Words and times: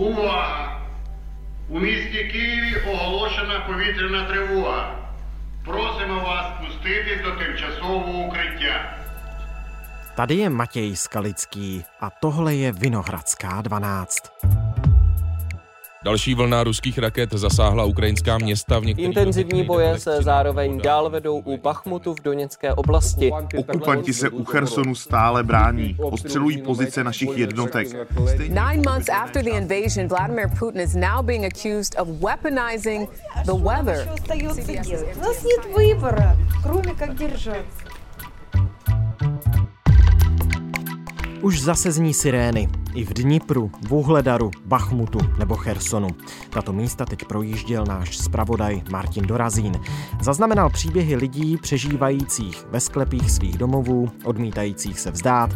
Увага! 0.00 0.80
У 1.68 1.78
місті 1.80 2.24
Києві 2.24 2.76
оголошена 2.92 3.60
повітряна 3.60 4.24
тривога. 4.24 4.94
Просимо 5.64 6.20
вас 6.20 6.46
спуститись 6.56 7.22
до 7.24 7.30
тимчасового 7.30 8.12
укриття. 8.12 8.96
Tady 10.16 10.34
je 10.34 10.50
Matěj 10.50 10.96
Skalický 10.96 11.84
a 12.00 12.10
tohle 12.10 12.54
je 12.54 12.72
Vinohradská 12.72 13.62
12. 13.62 14.32
Další 16.03 16.35
vlna 16.35 16.63
ruských 16.63 16.97
raket 16.97 17.33
zasáhla 17.33 17.83
ukrajinská 17.83 18.37
města 18.37 18.79
v 18.79 18.85
některých 18.85 19.07
Intenzivní 19.07 19.63
boje 19.63 19.99
se 19.99 20.21
zároveň 20.21 20.81
dál 20.81 21.09
vedou 21.09 21.39
u 21.39 21.57
Bachmutu 21.57 22.13
v 22.13 22.21
Doněcké 22.21 22.73
oblasti. 22.73 23.31
Okupanti 23.57 24.13
se 24.13 24.29
u 24.29 24.43
Chersonu 24.43 24.95
stále 24.95 25.43
brání, 25.43 25.95
ostřelují 26.01 26.61
pozice 26.61 27.03
našich 27.03 27.37
jednotek. 27.37 27.87
Nine 28.39 28.81
months 28.87 29.09
after 29.09 29.43
the 29.43 29.49
invasion, 29.49 30.07
Vladimir 30.07 30.49
Putin 30.59 30.81
is 30.81 30.95
now 30.95 31.25
being 31.25 31.45
accused 31.45 31.95
of 31.99 32.07
weaponizing 32.07 33.09
the 33.45 33.53
weather. 33.53 34.09
Už 41.41 41.61
zase 41.61 41.91
zní 41.91 42.13
sirény. 42.13 42.69
I 42.93 43.05
v 43.05 43.13
Dnipru, 43.13 43.71
Vuhledaru, 43.87 44.51
Bachmutu 44.65 45.19
nebo 45.37 45.55
Chersonu. 45.55 46.07
Tato 46.49 46.73
místa 46.73 47.05
teď 47.05 47.25
projížděl 47.25 47.85
náš 47.85 48.17
zpravodaj 48.17 48.81
Martin 48.91 49.27
Dorazín. 49.27 49.73
Zaznamenal 50.21 50.69
příběhy 50.69 51.15
lidí 51.15 51.57
přežívajících 51.57 52.65
ve 52.69 52.79
sklepích 52.79 53.31
svých 53.31 53.57
domovů, 53.57 54.09
odmítajících 54.23 54.99
se 54.99 55.11
vzdát 55.11 55.49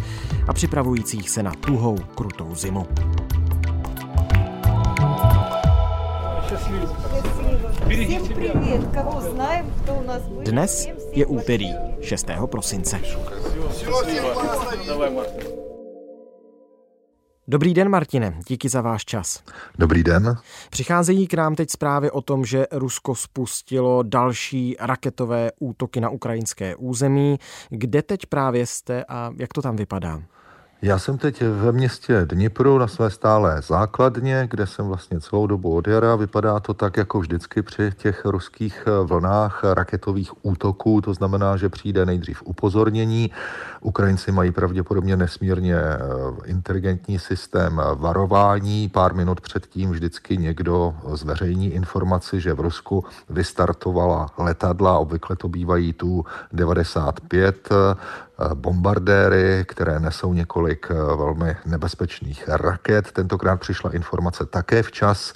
a 0.48 0.54
připravujících 0.54 1.30
se 1.30 1.44
na 1.44 1.52
tuhou, 1.52 1.98
krutou 2.16 2.56
zimu. 2.56 2.88
Dnes 10.44 10.88
je 11.12 11.26
úterý 11.26 11.70
6. 12.02 12.28
prosince. 12.46 13.02
Dobrý 17.48 17.74
den, 17.74 17.90
Martine, 17.90 18.40
díky 18.48 18.70
za 18.70 18.82
váš 18.82 19.06
čas. 19.06 19.44
Dobrý 19.80 20.04
den. 20.04 20.38
Přicházejí 20.70 21.28
k 21.28 21.34
nám 21.34 21.56
teď 21.56 21.70
zprávy 21.70 22.12
o 22.12 22.22
tom, 22.22 22.46
že 22.46 22.68
Rusko 22.72 23.16
spustilo 23.16 24.04
další 24.04 24.76
raketové 24.80 25.52
útoky 25.60 26.02
na 26.02 26.10
ukrajinské 26.10 26.76
území. 26.76 27.40
Kde 27.70 28.02
teď 28.02 28.26
právě 28.26 28.66
jste 28.66 29.04
a 29.04 29.32
jak 29.38 29.54
to 29.54 29.62
tam 29.62 29.76
vypadá? 29.76 30.22
Já 30.82 31.00
jsem 31.00 31.18
teď 31.18 31.42
ve 31.42 31.72
městě 31.72 32.26
Dnipru 32.26 32.78
na 32.78 32.88
své 32.88 33.10
stálé 33.10 33.62
základně, 33.62 34.48
kde 34.52 34.68
jsem 34.68 34.88
vlastně 34.88 35.20
celou 35.20 35.48
dobu 35.48 35.76
od 35.76 35.88
jara. 35.88 36.16
Vypadá 36.16 36.60
to 36.60 36.74
tak 36.74 36.98
jako 36.98 37.20
vždycky 37.20 37.62
při 37.62 37.92
těch 37.98 38.26
ruských 38.26 38.88
vlnách 39.04 39.64
raketových 39.64 40.46
útoků. 40.46 41.02
To 41.02 41.14
znamená, 41.14 41.58
že 41.58 41.70
přijde 41.70 42.06
nejdřív 42.06 42.42
upozornění. 42.46 43.32
Ukrajinci 43.82 44.32
mají 44.32 44.52
pravděpodobně 44.52 45.18
nesmírně 45.18 45.76
eh, 45.76 46.00
inteligentní 46.46 47.20
systém 47.20 47.82
varování. 47.96 48.90
Pár 48.90 49.14
minut 49.14 49.42
předtím 49.42 49.92
vždycky 49.92 50.38
někdo 50.38 50.96
zveřejní 51.14 51.74
informaci, 51.74 52.42
že 52.42 52.54
v 52.54 52.60
Rusku 52.60 53.06
vystartovala 53.30 54.30
letadla, 54.38 54.98
obvykle 54.98 55.36
to 55.36 55.48
bývají 55.48 55.94
tu 55.94 56.26
95 56.54 57.70
bombardéry, 58.54 59.66
které 59.68 60.00
nesou 60.00 60.34
několik 60.34 60.90
velmi 60.90 61.58
nebezpečných 61.66 62.48
raket. 62.48 63.12
Tentokrát 63.12 63.60
přišla 63.60 63.96
informace 63.96 64.46
také 64.46 64.84
včas 64.84 65.34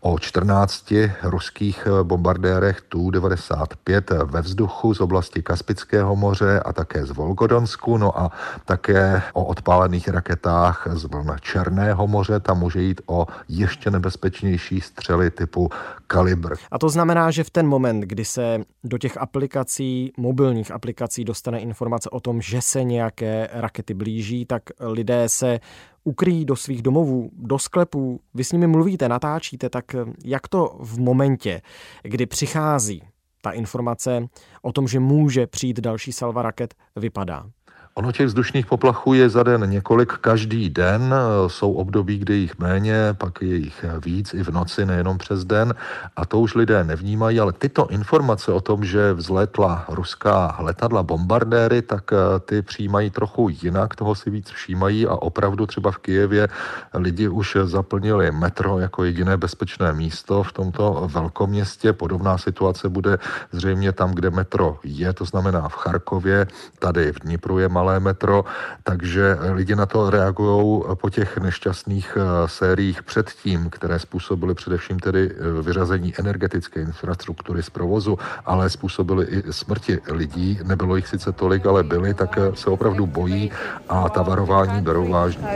o 0.00 0.18
14 0.18 0.92
ruských 1.22 1.88
bombardérech 2.02 2.80
Tu-95 2.80 4.24
ve 4.24 4.40
vzduchu 4.40 4.94
z 4.94 5.00
oblasti 5.00 5.42
Kaspického 5.42 6.16
moře 6.16 6.60
a 6.60 6.72
také 6.72 7.06
z 7.06 7.10
Volgodonsku, 7.10 7.96
no 7.96 8.20
a 8.20 8.30
také 8.64 9.22
o 9.32 9.44
odpálených 9.44 10.08
raketách 10.08 10.88
z 10.92 11.04
vln 11.04 11.36
Černého 11.40 12.06
moře. 12.06 12.40
Tam 12.40 12.58
může 12.58 12.82
jít 12.82 13.00
o 13.06 13.26
ještě 13.48 13.90
nebezpečnější 13.90 14.80
střely 14.80 15.30
typu 15.30 15.70
kalibr. 16.06 16.54
A 16.70 16.78
to 16.78 16.88
znamená, 16.88 17.30
že 17.30 17.44
v 17.44 17.50
ten 17.50 17.66
moment, 17.66 18.00
kdy 18.00 18.24
se 18.24 18.58
do 18.84 18.98
těch 18.98 19.16
aplikací, 19.16 20.12
mobilních 20.16 20.70
aplikací 20.70 21.24
dostane 21.24 21.60
informace 21.60 22.10
o 22.10 22.20
tom, 22.20 22.40
že 22.40 22.62
se 22.62 22.84
nějaké 22.84 23.48
rakety 23.52 23.94
blíží, 23.94 24.46
tak 24.46 24.62
lidé 24.80 25.28
se 25.28 25.60
ukryjí 26.08 26.44
do 26.44 26.56
svých 26.56 26.82
domovů, 26.82 27.30
do 27.32 27.58
sklepů, 27.58 28.20
vy 28.34 28.44
s 28.44 28.52
nimi 28.52 28.66
mluvíte, 28.66 29.08
natáčíte, 29.08 29.70
tak 29.70 29.84
jak 30.24 30.48
to 30.48 30.76
v 30.80 30.98
momentě, 30.98 31.60
kdy 32.02 32.26
přichází 32.26 33.02
ta 33.42 33.50
informace 33.50 34.26
o 34.62 34.72
tom, 34.72 34.88
že 34.88 35.00
může 35.00 35.46
přijít 35.46 35.80
další 35.80 36.12
salva 36.12 36.42
raket, 36.42 36.74
vypadá? 36.96 37.50
Ono 37.98 38.12
těch 38.12 38.26
vzdušných 38.26 38.66
poplachů 38.66 39.14
je 39.14 39.28
za 39.28 39.42
den 39.42 39.70
několik 39.70 40.12
každý 40.12 40.70
den. 40.70 41.14
Jsou 41.46 41.72
období, 41.72 42.18
kdy 42.18 42.34
jich 42.34 42.58
méně, 42.58 43.14
pak 43.18 43.42
je 43.42 43.56
jich 43.56 43.84
víc 44.04 44.34
i 44.34 44.42
v 44.42 44.48
noci, 44.48 44.86
nejenom 44.86 45.18
přes 45.18 45.44
den. 45.44 45.74
A 46.16 46.26
to 46.26 46.38
už 46.40 46.54
lidé 46.54 46.84
nevnímají, 46.84 47.40
ale 47.40 47.52
tyto 47.52 47.86
informace 47.86 48.52
o 48.52 48.60
tom, 48.60 48.84
že 48.84 49.12
vzletla 49.12 49.84
ruská 49.88 50.56
letadla 50.58 51.02
bombardéry, 51.02 51.82
tak 51.82 52.10
ty 52.44 52.62
přijímají 52.62 53.10
trochu 53.10 53.48
jinak, 53.48 53.96
toho 53.96 54.14
si 54.14 54.30
víc 54.30 54.50
všímají 54.50 55.06
a 55.06 55.14
opravdu 55.14 55.66
třeba 55.66 55.90
v 55.90 55.98
Kijevě 55.98 56.48
lidi 56.94 57.28
už 57.28 57.56
zaplnili 57.64 58.30
metro 58.30 58.78
jako 58.78 59.04
jediné 59.04 59.36
bezpečné 59.36 59.92
místo 59.92 60.42
v 60.42 60.52
tomto 60.52 61.08
velkoměstě. 61.12 61.92
Podobná 61.92 62.38
situace 62.38 62.88
bude 62.88 63.18
zřejmě 63.52 63.92
tam, 63.92 64.14
kde 64.14 64.30
metro 64.30 64.78
je, 64.84 65.12
to 65.12 65.24
znamená 65.24 65.68
v 65.68 65.74
Charkově, 65.74 66.46
tady 66.78 67.12
v 67.12 67.20
Dnipru 67.20 67.58
je 67.58 67.68
malé 67.68 67.87
malé 67.88 68.00
metro, 68.00 68.44
takže 68.82 69.36
lidi 69.52 69.76
na 69.76 69.86
to 69.86 70.10
reagují 70.10 70.82
po 71.00 71.10
těch 71.10 71.38
nešťastných 71.38 72.16
eh, 72.16 72.48
sériích 72.48 73.02
předtím, 73.02 73.70
které 73.70 73.98
způsobily 73.98 74.54
především 74.54 74.98
tedy 74.98 75.30
eh, 75.30 75.62
vyřazení 75.62 76.12
energetické 76.18 76.80
infrastruktury 76.80 77.62
z 77.62 77.70
provozu, 77.70 78.18
ale 78.44 78.70
způsobily 78.70 79.24
i 79.26 79.52
smrti 79.52 79.98
lidí. 80.12 80.60
Nebylo 80.64 80.96
jich 80.96 81.08
sice 81.08 81.32
tolik, 81.32 81.66
ale 81.66 81.82
byly, 81.82 82.14
tak 82.14 82.38
eh, 82.38 82.52
se 82.54 82.70
opravdu 82.70 83.06
bojí 83.06 83.50
a 83.88 84.08
ta 84.08 84.22
varování 84.22 84.82
berou 84.84 85.08
vážně. 85.08 85.48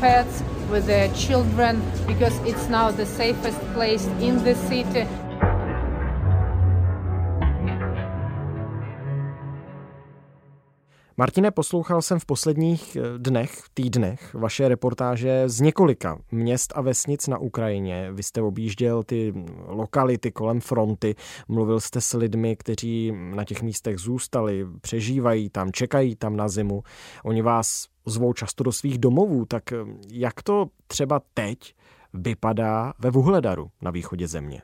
Pets, 0.00 0.44
with 0.70 0.86
their 0.86 1.08
children, 1.14 1.80
because 2.06 2.36
it's 2.46 2.68
now 2.68 2.90
the 2.90 3.06
safest 3.06 3.60
place 3.74 4.06
in 4.20 4.42
the 4.44 4.54
city. 4.54 5.27
Martine, 11.20 11.50
poslouchal 11.50 12.02
jsem 12.02 12.18
v 12.18 12.26
posledních 12.26 12.96
eh, 12.96 13.18
dnech, 13.18 13.62
týdnech 13.74 14.34
vaše 14.34 14.68
reportáže 14.68 15.48
z 15.48 15.60
několika 15.60 16.18
měst 16.30 16.72
a 16.76 16.80
vesnic 16.80 17.26
na 17.26 17.38
Ukrajině. 17.38 18.12
Vy 18.12 18.22
jste 18.22 18.42
objížděl 18.42 19.02
ty 19.02 19.34
lokality 19.66 20.30
kolem 20.30 20.60
fronty, 20.60 21.14
mluvil 21.48 21.80
jste 21.80 22.00
s 22.00 22.16
lidmi, 22.16 22.56
kteří 22.56 23.12
na 23.34 23.44
těch 23.44 23.62
místech 23.62 23.98
zůstali, 23.98 24.66
přežívají 24.80 25.50
tam, 25.50 25.72
čekají 25.72 26.16
tam 26.16 26.36
na 26.36 26.48
zimu. 26.48 26.82
Oni 27.24 27.42
vás 27.42 27.86
zvou 28.06 28.32
často 28.32 28.64
do 28.64 28.72
svých 28.72 28.98
domovů, 28.98 29.44
tak 29.44 29.72
eh, 29.72 29.76
jak 30.12 30.42
to 30.42 30.66
třeba 30.86 31.20
teď 31.34 31.74
vypadá 32.14 32.92
ve 32.98 33.10
Vuhledaru 33.10 33.70
na 33.82 33.90
východě 33.90 34.28
země? 34.28 34.62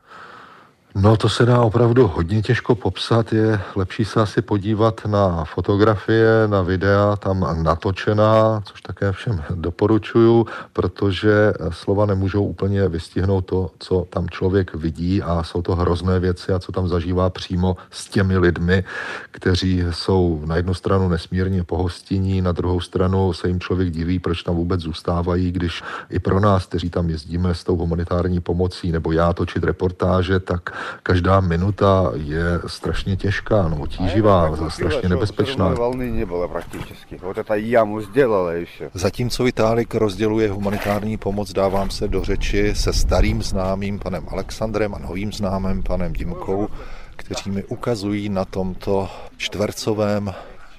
No 0.97 1.17
to 1.17 1.29
se 1.29 1.47
dá 1.47 1.61
opravdu 1.61 2.07
hodně 2.07 2.43
těžko 2.43 2.75
popsat, 2.75 3.33
je 3.33 3.61
lepší 3.77 4.05
se 4.05 4.21
asi 4.21 4.43
podívat 4.43 5.07
na 5.07 5.45
fotografie, 5.45 6.29
na 6.47 6.63
videa 6.63 7.17
tam 7.17 7.63
natočená, 7.63 8.63
což 8.65 8.81
také 8.81 9.13
všem 9.13 9.43
doporučuju, 9.55 10.47
protože 10.73 11.53
slova 11.71 12.07
nemůžou 12.07 12.45
úplně 12.45 12.89
vystihnout 12.89 13.45
to, 13.45 13.71
co 13.79 14.07
tam 14.11 14.29
člověk 14.29 14.75
vidí 14.75 15.23
a 15.23 15.43
jsou 15.43 15.63
to 15.63 15.75
hrozné 15.75 16.21
věci 16.21 16.53
a 16.53 16.59
co 16.59 16.73
tam 16.73 16.89
zažívá 16.89 17.31
přímo 17.31 17.77
s 17.91 18.09
těmi 18.09 18.39
lidmi, 18.39 18.85
kteří 19.31 19.85
jsou 19.91 20.43
na 20.47 20.57
jednu 20.57 20.75
stranu 20.75 21.09
nesmírně 21.09 21.65
pohostinní, 21.65 22.43
na 22.43 22.53
druhou 22.53 22.81
stranu 22.81 23.33
se 23.33 23.49
jim 23.49 23.61
člověk 23.61 23.91
diví, 23.91 24.19
proč 24.19 24.43
tam 24.43 24.55
vůbec 24.55 24.81
zůstávají, 24.81 25.53
když 25.53 25.83
i 26.11 26.19
pro 26.19 26.41
nás, 26.41 26.67
kteří 26.67 26.91
tam 26.91 27.11
jezdíme 27.11 27.55
s 27.55 27.65
tou 27.65 27.77
humanitární 27.77 28.41
pomocí, 28.41 28.93
nebo 28.93 29.13
já 29.13 29.33
točit 29.33 29.65
reportáže, 29.65 30.41
tak 30.41 30.84
každá 31.04 31.40
minuta 31.40 32.12
je 32.14 32.44
strašně 32.68 33.16
těžká, 33.18 33.68
no, 33.68 33.88
tíživá, 33.88 34.70
strašně 34.70 35.10
nebezpečná. 35.10 35.70
Volny 35.70 36.12
nebylo 36.12 36.48
prakticky. 36.48 37.18
Вот 37.22 37.38
это 37.38 37.56
яму 37.56 38.02
сделала 38.02 38.58
и 38.58 38.66
все. 38.66 38.90
Zatímco 38.94 39.44
Vitálek 39.44 39.96
rozděluje 39.96 40.52
humanitární 40.52 41.18
pomoc, 41.18 41.54
dávám 41.54 41.90
se 41.90 42.08
do 42.08 42.24
řeči 42.24 42.76
se 42.76 42.94
starým 42.94 43.44
známým 43.44 44.00
panem 44.00 44.26
Alexandrem 44.32 44.94
a 44.96 45.00
novým 45.00 45.34
známým 45.34 45.84
panem 45.84 46.14
Dimkou, 46.14 46.68
kteří 47.16 47.52
mi 47.52 47.64
ukazují 47.64 48.30
na 48.30 48.46
tomto 48.46 49.10
čtvercovém 49.38 50.34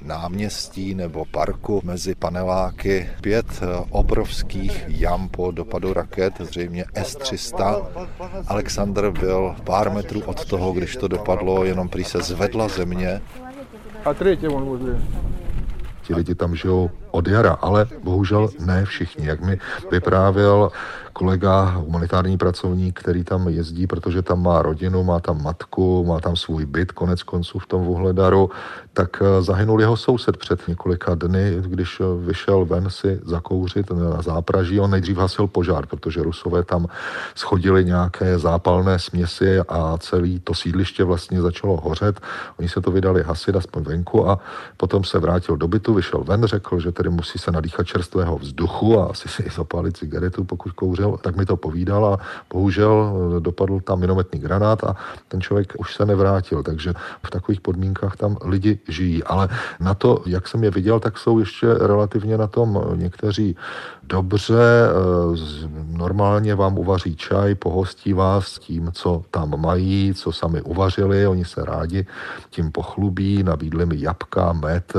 náměstí 0.05 0.95
nebo 0.95 1.25
parku 1.25 1.81
mezi 1.83 2.15
paneláky 2.15 3.09
pět 3.21 3.45
eh, 3.61 3.85
obrovských 3.89 4.85
jam 4.87 5.29
po 5.29 5.51
dopadu 5.51 5.93
raket, 5.93 6.33
zřejmě 6.39 6.85
S-300. 6.93 7.85
Alexander 8.47 9.11
byl 9.11 9.55
pár 9.63 9.91
metrů 9.91 10.21
od 10.25 10.45
toho, 10.45 10.73
když 10.73 10.95
to 10.95 11.07
dopadlo, 11.07 11.65
jenom 11.65 11.89
prý 11.89 12.03
se 12.03 12.21
zvedla 12.21 12.67
země. 12.67 13.21
A 14.05 14.13
třetí 14.13 14.47
on 14.47 14.99
Ti 16.01 16.15
lidi 16.15 16.35
tam 16.35 16.55
žijou 16.55 16.89
od 17.15 17.27
jara, 17.27 17.57
ale 17.61 17.87
bohužel 18.03 18.49
ne 18.59 18.85
všichni. 18.85 19.27
Jak 19.27 19.41
mi 19.41 19.59
vyprávěl 19.91 20.71
kolega, 21.15 21.63
humanitární 21.79 22.37
pracovník, 22.37 22.99
který 22.99 23.23
tam 23.23 23.47
jezdí, 23.47 23.87
protože 23.87 24.21
tam 24.21 24.43
má 24.43 24.61
rodinu, 24.61 25.03
má 25.03 25.19
tam 25.19 25.43
matku, 25.43 26.03
má 26.03 26.19
tam 26.19 26.35
svůj 26.35 26.65
byt, 26.65 26.91
konec 26.91 27.23
konců 27.23 27.59
v 27.59 27.67
tom 27.67 27.83
Vuhledaru, 27.83 28.51
tak 28.93 29.21
eh, 29.21 29.41
zahynul 29.41 29.81
jeho 29.81 29.97
soused 29.97 30.37
před 30.37 30.67
několika 30.67 31.15
dny, 31.15 31.55
když 31.61 31.99
eh, 31.99 32.03
vyšel 32.27 32.65
ven 32.65 32.89
si 32.89 33.19
zakouřit 33.23 33.91
na 33.91 34.21
zápraží. 34.21 34.79
On 34.79 34.91
nejdřív 34.91 35.17
hasil 35.17 35.47
požár, 35.47 35.85
protože 35.85 36.23
Rusové 36.23 36.63
tam 36.63 36.87
schodili 37.35 37.85
nějaké 37.85 38.39
zápalné 38.39 38.99
směsi 38.99 39.59
a 39.59 39.97
celý 39.97 40.39
to 40.39 40.53
sídliště 40.53 41.03
vlastně 41.03 41.41
začalo 41.41 41.79
hořet. 41.79 42.19
Oni 42.59 42.69
se 42.69 42.81
to 42.81 42.91
vydali 42.91 43.23
hasit 43.23 43.55
aspoň 43.55 43.83
venku 43.83 44.29
a 44.29 44.39
potom 44.77 45.03
se 45.03 45.19
vrátil 45.19 45.57
do 45.57 45.67
bytu, 45.67 45.93
vyšel 45.93 46.23
ven, 46.27 46.43
řekl, 46.43 46.79
že 46.79 46.91
tedy 46.91 47.04
musí 47.09 47.39
se 47.39 47.51
nadýchat 47.51 47.87
čerstvého 47.87 48.37
vzduchu 48.37 48.99
a 48.99 49.05
asi 49.05 49.27
si 49.27 49.43
zapálit 49.55 49.97
cigaretu, 49.97 50.43
pokud 50.43 50.71
kouřil, 50.71 51.17
tak 51.21 51.35
mi 51.35 51.45
to 51.45 51.57
povídal 51.57 52.05
a 52.05 52.19
bohužel 52.53 53.13
eh, 53.37 53.39
dopadl 53.39 53.79
tam 53.79 53.99
minometný 53.99 54.39
granát 54.39 54.83
a 54.83 54.95
ten 55.27 55.41
člověk 55.41 55.73
už 55.77 55.95
se 55.95 56.05
nevrátil, 56.05 56.63
takže 56.63 56.93
v 57.23 57.29
takových 57.29 57.61
podmínkách 57.61 58.15
tam 58.15 58.37
lidi 58.43 58.79
žijí. 58.87 59.23
Ale 59.23 59.49
na 59.79 59.93
to, 59.93 60.23
jak 60.25 60.47
jsem 60.47 60.63
je 60.63 60.71
viděl, 60.71 60.99
tak 60.99 61.17
jsou 61.17 61.39
ještě 61.39 61.73
relativně 61.73 62.37
na 62.37 62.47
tom 62.47 62.85
někteří 62.95 63.55
dobře, 64.03 64.55
eh, 64.55 65.67
normálně 65.89 66.55
vám 66.55 66.77
uvaří 66.77 67.15
čaj, 67.15 67.55
pohostí 67.55 68.13
vás 68.13 68.59
tím, 68.59 68.91
co 68.91 69.23
tam 69.31 69.61
mají, 69.61 70.13
co 70.13 70.31
sami 70.31 70.61
uvařili, 70.61 71.27
oni 71.27 71.45
se 71.45 71.65
rádi 71.65 72.05
tím 72.49 72.71
pochlubí, 72.71 73.43
nabídli 73.43 73.85
mi 73.85 74.01
jabka, 74.01 74.53
med, 74.53 74.93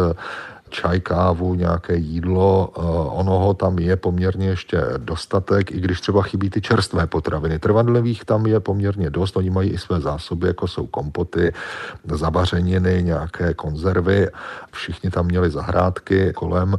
čaj, 0.69 1.01
kávu, 1.01 1.55
nějaké 1.55 1.97
jídlo, 1.97 2.73
eh, 2.77 2.81
onoho 3.21 3.55
tam 3.55 3.79
je 3.79 3.97
poměrně 3.97 4.47
ještě 4.49 4.81
dostatek, 4.97 5.71
i 5.71 5.81
když 5.81 6.01
třeba 6.01 6.23
chybí 6.23 6.51
ty 6.51 6.61
čerstvé 6.61 7.07
potraviny. 7.07 7.59
Trvanlivých 7.59 8.25
tam 8.25 8.47
je 8.47 8.61
poměrně 8.61 9.11
dost, 9.11 9.37
oni 9.37 9.51
mají 9.51 9.71
i 9.71 9.79
své 9.79 10.01
zásoby, 10.01 10.47
jako 10.47 10.69
jsou 10.69 10.87
kompoty, 10.87 11.53
zabařeniny, 12.05 13.03
nějaké 13.03 13.55
konzervy. 13.55 14.29
Všichni 14.73 15.11
tam 15.11 15.27
měli 15.27 15.51
zahrádky 15.51 16.33
kolem 16.33 16.77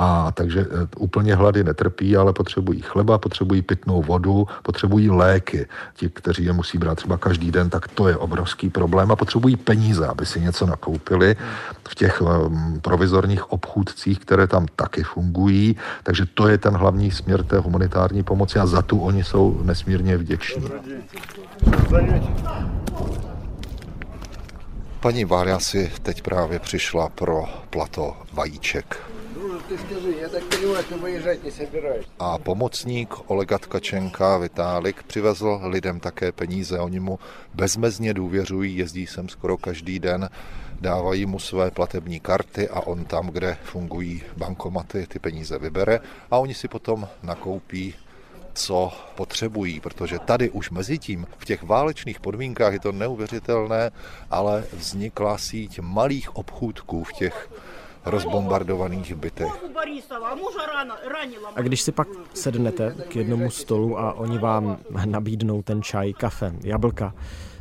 a 0.00 0.32
takže 0.32 0.60
eh, 0.60 0.86
úplně 0.98 1.34
hlady 1.34 1.64
netrpí, 1.64 2.16
ale 2.16 2.32
potřebují 2.32 2.82
chleba, 2.82 3.18
potřebují 3.18 3.62
pitnou 3.62 4.02
vodu, 4.02 4.46
potřebují 4.62 5.10
léky. 5.10 5.66
Ti, 5.94 6.08
kteří 6.08 6.44
je 6.44 6.52
musí 6.52 6.78
brát 6.78 6.94
třeba 6.94 7.18
každý 7.18 7.50
den, 7.50 7.70
tak 7.70 7.88
to 7.88 8.08
je 8.08 8.16
obrovský 8.16 8.70
problém 8.70 9.10
a 9.10 9.16
potřebují 9.16 9.56
peníze, 9.56 10.06
aby 10.06 10.26
si 10.26 10.40
něco 10.40 10.66
nakoupili 10.66 11.36
v 11.88 11.94
těch 11.94 12.22
um, 12.22 12.80
provizorních 12.80 13.52
obchůdcích, 13.52 14.18
které 14.18 14.46
tam 14.46 14.66
taky 14.76 15.02
fungují. 15.02 15.76
Takže 16.02 16.26
to 16.34 16.48
je 16.48 16.58
ten 16.58 16.74
hlavní 16.74 17.10
směr 17.10 17.42
té 17.42 17.58
humanitární 17.58 18.22
pomoci 18.22 18.58
a 18.58 18.66
za 18.66 18.82
tu 18.82 19.00
oni 19.00 19.24
jsou 19.24 19.60
nesmírně 19.62 20.16
vděční. 20.16 20.64
Paní 25.00 25.24
Vária 25.24 25.58
si 25.58 25.92
teď 26.02 26.22
právě 26.22 26.58
přišla 26.58 27.08
pro 27.08 27.44
plato 27.70 28.16
vajíček. 28.32 29.17
A 32.18 32.38
pomocník 32.38 33.14
Olega 33.26 33.58
Tkačenka, 33.58 34.38
Vitálik, 34.38 35.02
přivezl 35.02 35.60
lidem 35.62 36.00
také 36.00 36.32
peníze. 36.32 36.78
Oni 36.78 37.00
mu 37.00 37.18
bezmezně 37.54 38.14
důvěřují, 38.14 38.76
jezdí 38.76 39.06
sem 39.06 39.28
skoro 39.28 39.56
každý 39.56 39.98
den, 39.98 40.30
dávají 40.80 41.26
mu 41.26 41.38
své 41.38 41.70
platební 41.70 42.20
karty 42.20 42.68
a 42.68 42.80
on 42.80 43.04
tam, 43.04 43.26
kde 43.26 43.56
fungují 43.62 44.22
bankomaty, 44.36 45.06
ty 45.06 45.18
peníze 45.18 45.58
vybere 45.58 46.00
a 46.30 46.38
oni 46.38 46.54
si 46.54 46.68
potom 46.68 47.08
nakoupí 47.22 47.94
co 48.58 48.92
potřebují, 49.14 49.80
protože 49.80 50.18
tady 50.18 50.50
už 50.50 50.70
mezi 50.70 50.98
tím 50.98 51.26
v 51.38 51.44
těch 51.44 51.62
válečných 51.62 52.20
podmínkách 52.20 52.72
je 52.72 52.80
to 52.80 52.92
neuvěřitelné, 52.92 53.90
ale 54.30 54.64
vznikla 54.72 55.38
síť 55.38 55.80
malých 55.80 56.36
obchůdků 56.36 57.04
v 57.04 57.12
těch 57.12 57.48
rozbombardovaných 58.10 59.14
bytech. 59.14 59.52
A 61.56 61.60
když 61.60 61.80
si 61.82 61.92
pak 61.92 62.08
sednete 62.34 62.94
k 63.08 63.16
jednomu 63.16 63.50
stolu 63.50 63.98
a 63.98 64.12
oni 64.12 64.38
vám 64.38 64.78
nabídnou 65.04 65.62
ten 65.62 65.82
čaj, 65.82 66.12
kafe, 66.12 66.52
jablka, 66.64 67.14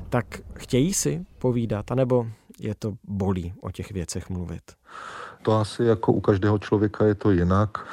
tak 0.10 0.26
chtějí 0.54 0.94
si 0.94 1.26
povídat, 1.38 1.92
anebo 1.92 2.28
je 2.60 2.76
to 2.76 2.94
bolí 3.04 3.54
o 3.62 3.72
těch 3.72 3.92
věcech 3.92 4.30
mluvit? 4.30 4.62
To 5.42 5.54
asi 5.54 5.84
jako 5.84 6.14
u 6.14 6.22
každého 6.22 6.58
člověka 6.58 7.06
je 7.06 7.16
to 7.16 7.32
jinak. 7.32 7.88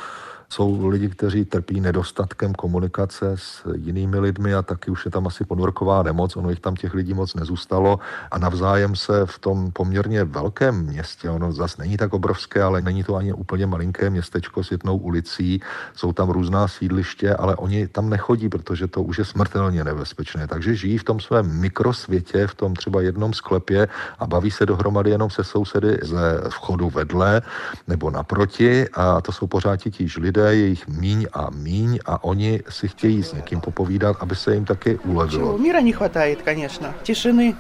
Jsou 0.49 0.89
lidi, 0.89 1.09
kteří 1.09 1.45
trpí 1.45 1.81
nedostatkem 1.81 2.53
komunikace 2.53 3.33
s 3.35 3.67
jinými 3.75 4.19
lidmi 4.19 4.55
a 4.55 4.63
taky 4.63 4.91
už 4.91 5.05
je 5.05 5.11
tam 5.11 5.27
asi 5.27 5.45
podvorková 5.45 6.03
nemoc, 6.03 6.37
ono 6.37 6.51
jich 6.51 6.61
tam 6.61 6.77
těch 6.77 6.95
lidí 6.95 7.15
moc 7.15 7.35
nezůstalo. 7.35 7.99
A 8.31 8.39
navzájem 8.39 8.97
se 8.97 9.27
v 9.27 9.39
tom 9.39 9.71
poměrně 9.73 10.25
velkém 10.25 10.87
městě, 10.87 11.31
ono 11.31 11.53
zase 11.53 11.83
není 11.83 11.97
tak 11.97 12.13
obrovské, 12.13 12.63
ale 12.63 12.83
není 12.83 13.05
to 13.05 13.17
ani 13.17 13.33
úplně 13.33 13.67
malinké 13.67 14.11
městečko 14.11 14.65
s 14.65 14.71
jednou 14.71 14.97
ulicí, 14.97 15.61
jsou 15.95 16.13
tam 16.13 16.31
různá 16.31 16.69
sídliště, 16.69 17.35
ale 17.35 17.57
oni 17.57 17.89
tam 17.89 18.11
nechodí, 18.11 18.49
protože 18.49 18.87
to 18.87 19.03
už 19.03 19.19
je 19.19 19.25
smrtelně 19.25 19.85
nebezpečné. 19.85 20.47
Takže 20.47 20.75
žijí 20.75 20.99
v 20.99 21.05
tom 21.05 21.21
svém 21.21 21.61
mikrosvětě, 21.61 22.47
v 22.47 22.55
tom 22.55 22.75
třeba 22.75 23.01
jednom 23.01 23.33
sklepě 23.33 23.89
a 24.19 24.27
baví 24.27 24.51
se 24.51 24.67
dohromady 24.67 25.11
jenom 25.11 25.31
se 25.31 25.45
sousedy 25.45 25.99
ze 26.03 26.41
vchodu 26.49 26.91
vedle 26.91 27.43
nebo 27.89 28.11
naproti. 28.11 28.89
A 28.89 29.21
to 29.21 29.33
jsou 29.33 29.47
pořád 29.47 29.77
titíž 29.77 30.17
lidé, 30.17 30.34
lidé, 30.35 30.55
je 30.55 30.67
jich 30.67 30.89
míň 30.89 31.27
a 31.33 31.51
míň 31.51 31.99
a 32.07 32.25
oni 32.25 32.63
si 32.69 32.89
chtějí 32.89 33.23
s 33.23 33.33
někým 33.33 33.61
popovídat, 33.61 34.17
aby 34.21 34.37
se 34.37 34.55
jim 34.55 34.65
taky 34.65 34.99
ulevilo. 34.99 35.47
Čего? 35.47 35.59
Мира 35.59 35.81
не 35.81 35.93
хватает, 35.93 36.43
конечно. 36.43 36.95
Тишины. 37.03 37.55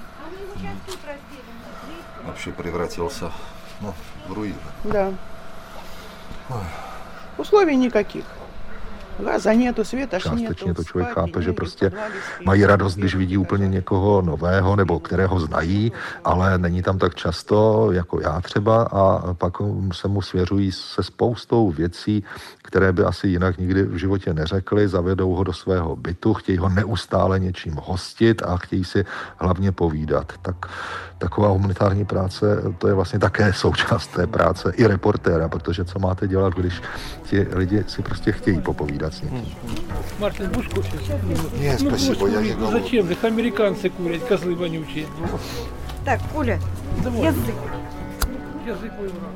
Вообще 2.25 2.53
превратился 2.53 3.31
ну, 3.81 3.95
в 4.29 4.33
руины. 4.33 4.55
Да. 4.85 5.13
Условий 7.37 7.77
никаких. 7.77 8.25
Částečně 10.45 10.75
to 10.75 10.85
člověk 10.85 11.09
chápe, 11.09 11.43
že 11.43 11.53
prostě 11.53 11.93
mají 12.45 12.67
radost, 12.67 12.95
když 12.95 13.15
vidí 13.15 13.37
úplně 13.37 13.69
někoho 13.69 14.23
nového 14.23 14.77
nebo 14.77 15.01
kterého 15.01 15.41
znají, 15.41 15.93
ale 16.25 16.59
není 16.59 16.83
tam 16.83 16.99
tak 16.99 17.15
často 17.15 17.89
jako 17.93 18.21
já 18.21 18.41
třeba 18.41 18.83
a 18.83 19.35
pak 19.35 19.53
se 19.93 20.09
mu 20.09 20.23
svěřují 20.23 20.73
se 20.73 21.03
spoustou 21.03 21.71
věcí, 21.71 22.25
které 22.63 22.93
by 22.93 23.05
asi 23.05 23.29
jinak 23.29 23.59
nikdy 23.59 23.83
v 23.83 23.97
životě 23.97 24.35
neřekli, 24.35 24.89
zavedou 24.89 25.35
ho 25.35 25.45
do 25.45 25.53
svého 25.53 25.97
bytu, 25.97 26.35
chtějí 26.35 26.59
ho 26.59 26.69
neustále 26.69 27.39
něčím 27.39 27.75
hostit 27.83 28.43
a 28.43 28.57
chtějí 28.57 28.85
si 28.85 29.05
hlavně 29.37 29.73
povídat. 29.73 30.33
Tak 30.43 30.67
taková 31.19 31.49
humanitární 31.49 32.05
práce, 32.05 32.63
to 32.79 32.89
je 32.89 32.95
vlastně 32.95 33.19
také 33.19 33.53
součást 33.53 34.07
té 34.07 34.27
práce 34.27 34.73
i 34.77 34.87
reportéra, 34.87 35.49
protože 35.49 35.85
co 35.85 35.99
máte 35.99 36.29
dělat, 36.29 36.55
když 36.55 36.83
ti 37.23 37.47
lidi 37.53 37.85
si 37.87 38.03
prostě 38.03 38.33
chtějí 38.33 38.61
popovídat 38.61 39.04
s 39.04 39.22
někým. 39.22 39.46
Мартин, 40.20 40.50
будешь 40.50 40.70
кушать? 40.70 41.10
Нет, 41.60 41.82
Ну, 41.82 41.90
спасибо, 41.90 42.16
кушай, 42.16 42.34
я 42.34 42.40
ну, 42.40 42.46
не 42.46 42.54
голодный. 42.54 42.82
Зачем? 42.82 43.12
Их 43.12 43.24
американцы 43.24 43.90
курят, 43.90 44.24
козлы 44.24 44.56
вонючие. 44.56 45.06
Так, 46.06 46.22
Коля, 46.34 46.60
Давай. 47.04 47.22
язык. 47.22 47.56
Язык 48.68 48.92
мой 49.00 49.08
враг. 49.08 49.32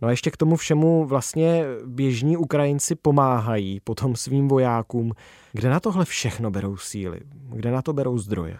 No 0.00 0.08
a 0.08 0.10
ještě 0.10 0.30
k 0.30 0.36
tomu 0.36 0.56
všemu 0.56 1.04
vlastně 1.04 1.64
běžní 1.86 2.36
Ukrajinci 2.36 2.94
pomáhají 2.94 3.80
potom 3.80 4.16
svým 4.16 4.48
vojákům. 4.48 5.12
kde 5.55 5.69
na 5.69 5.79
tohle 5.79 6.05
všechno 6.05 6.51
berou 6.51 6.77
síly? 6.77 7.19
Kde 7.53 7.71
na 7.71 7.81
to 7.81 7.93
berou 7.93 8.17
zdroje? 8.17 8.57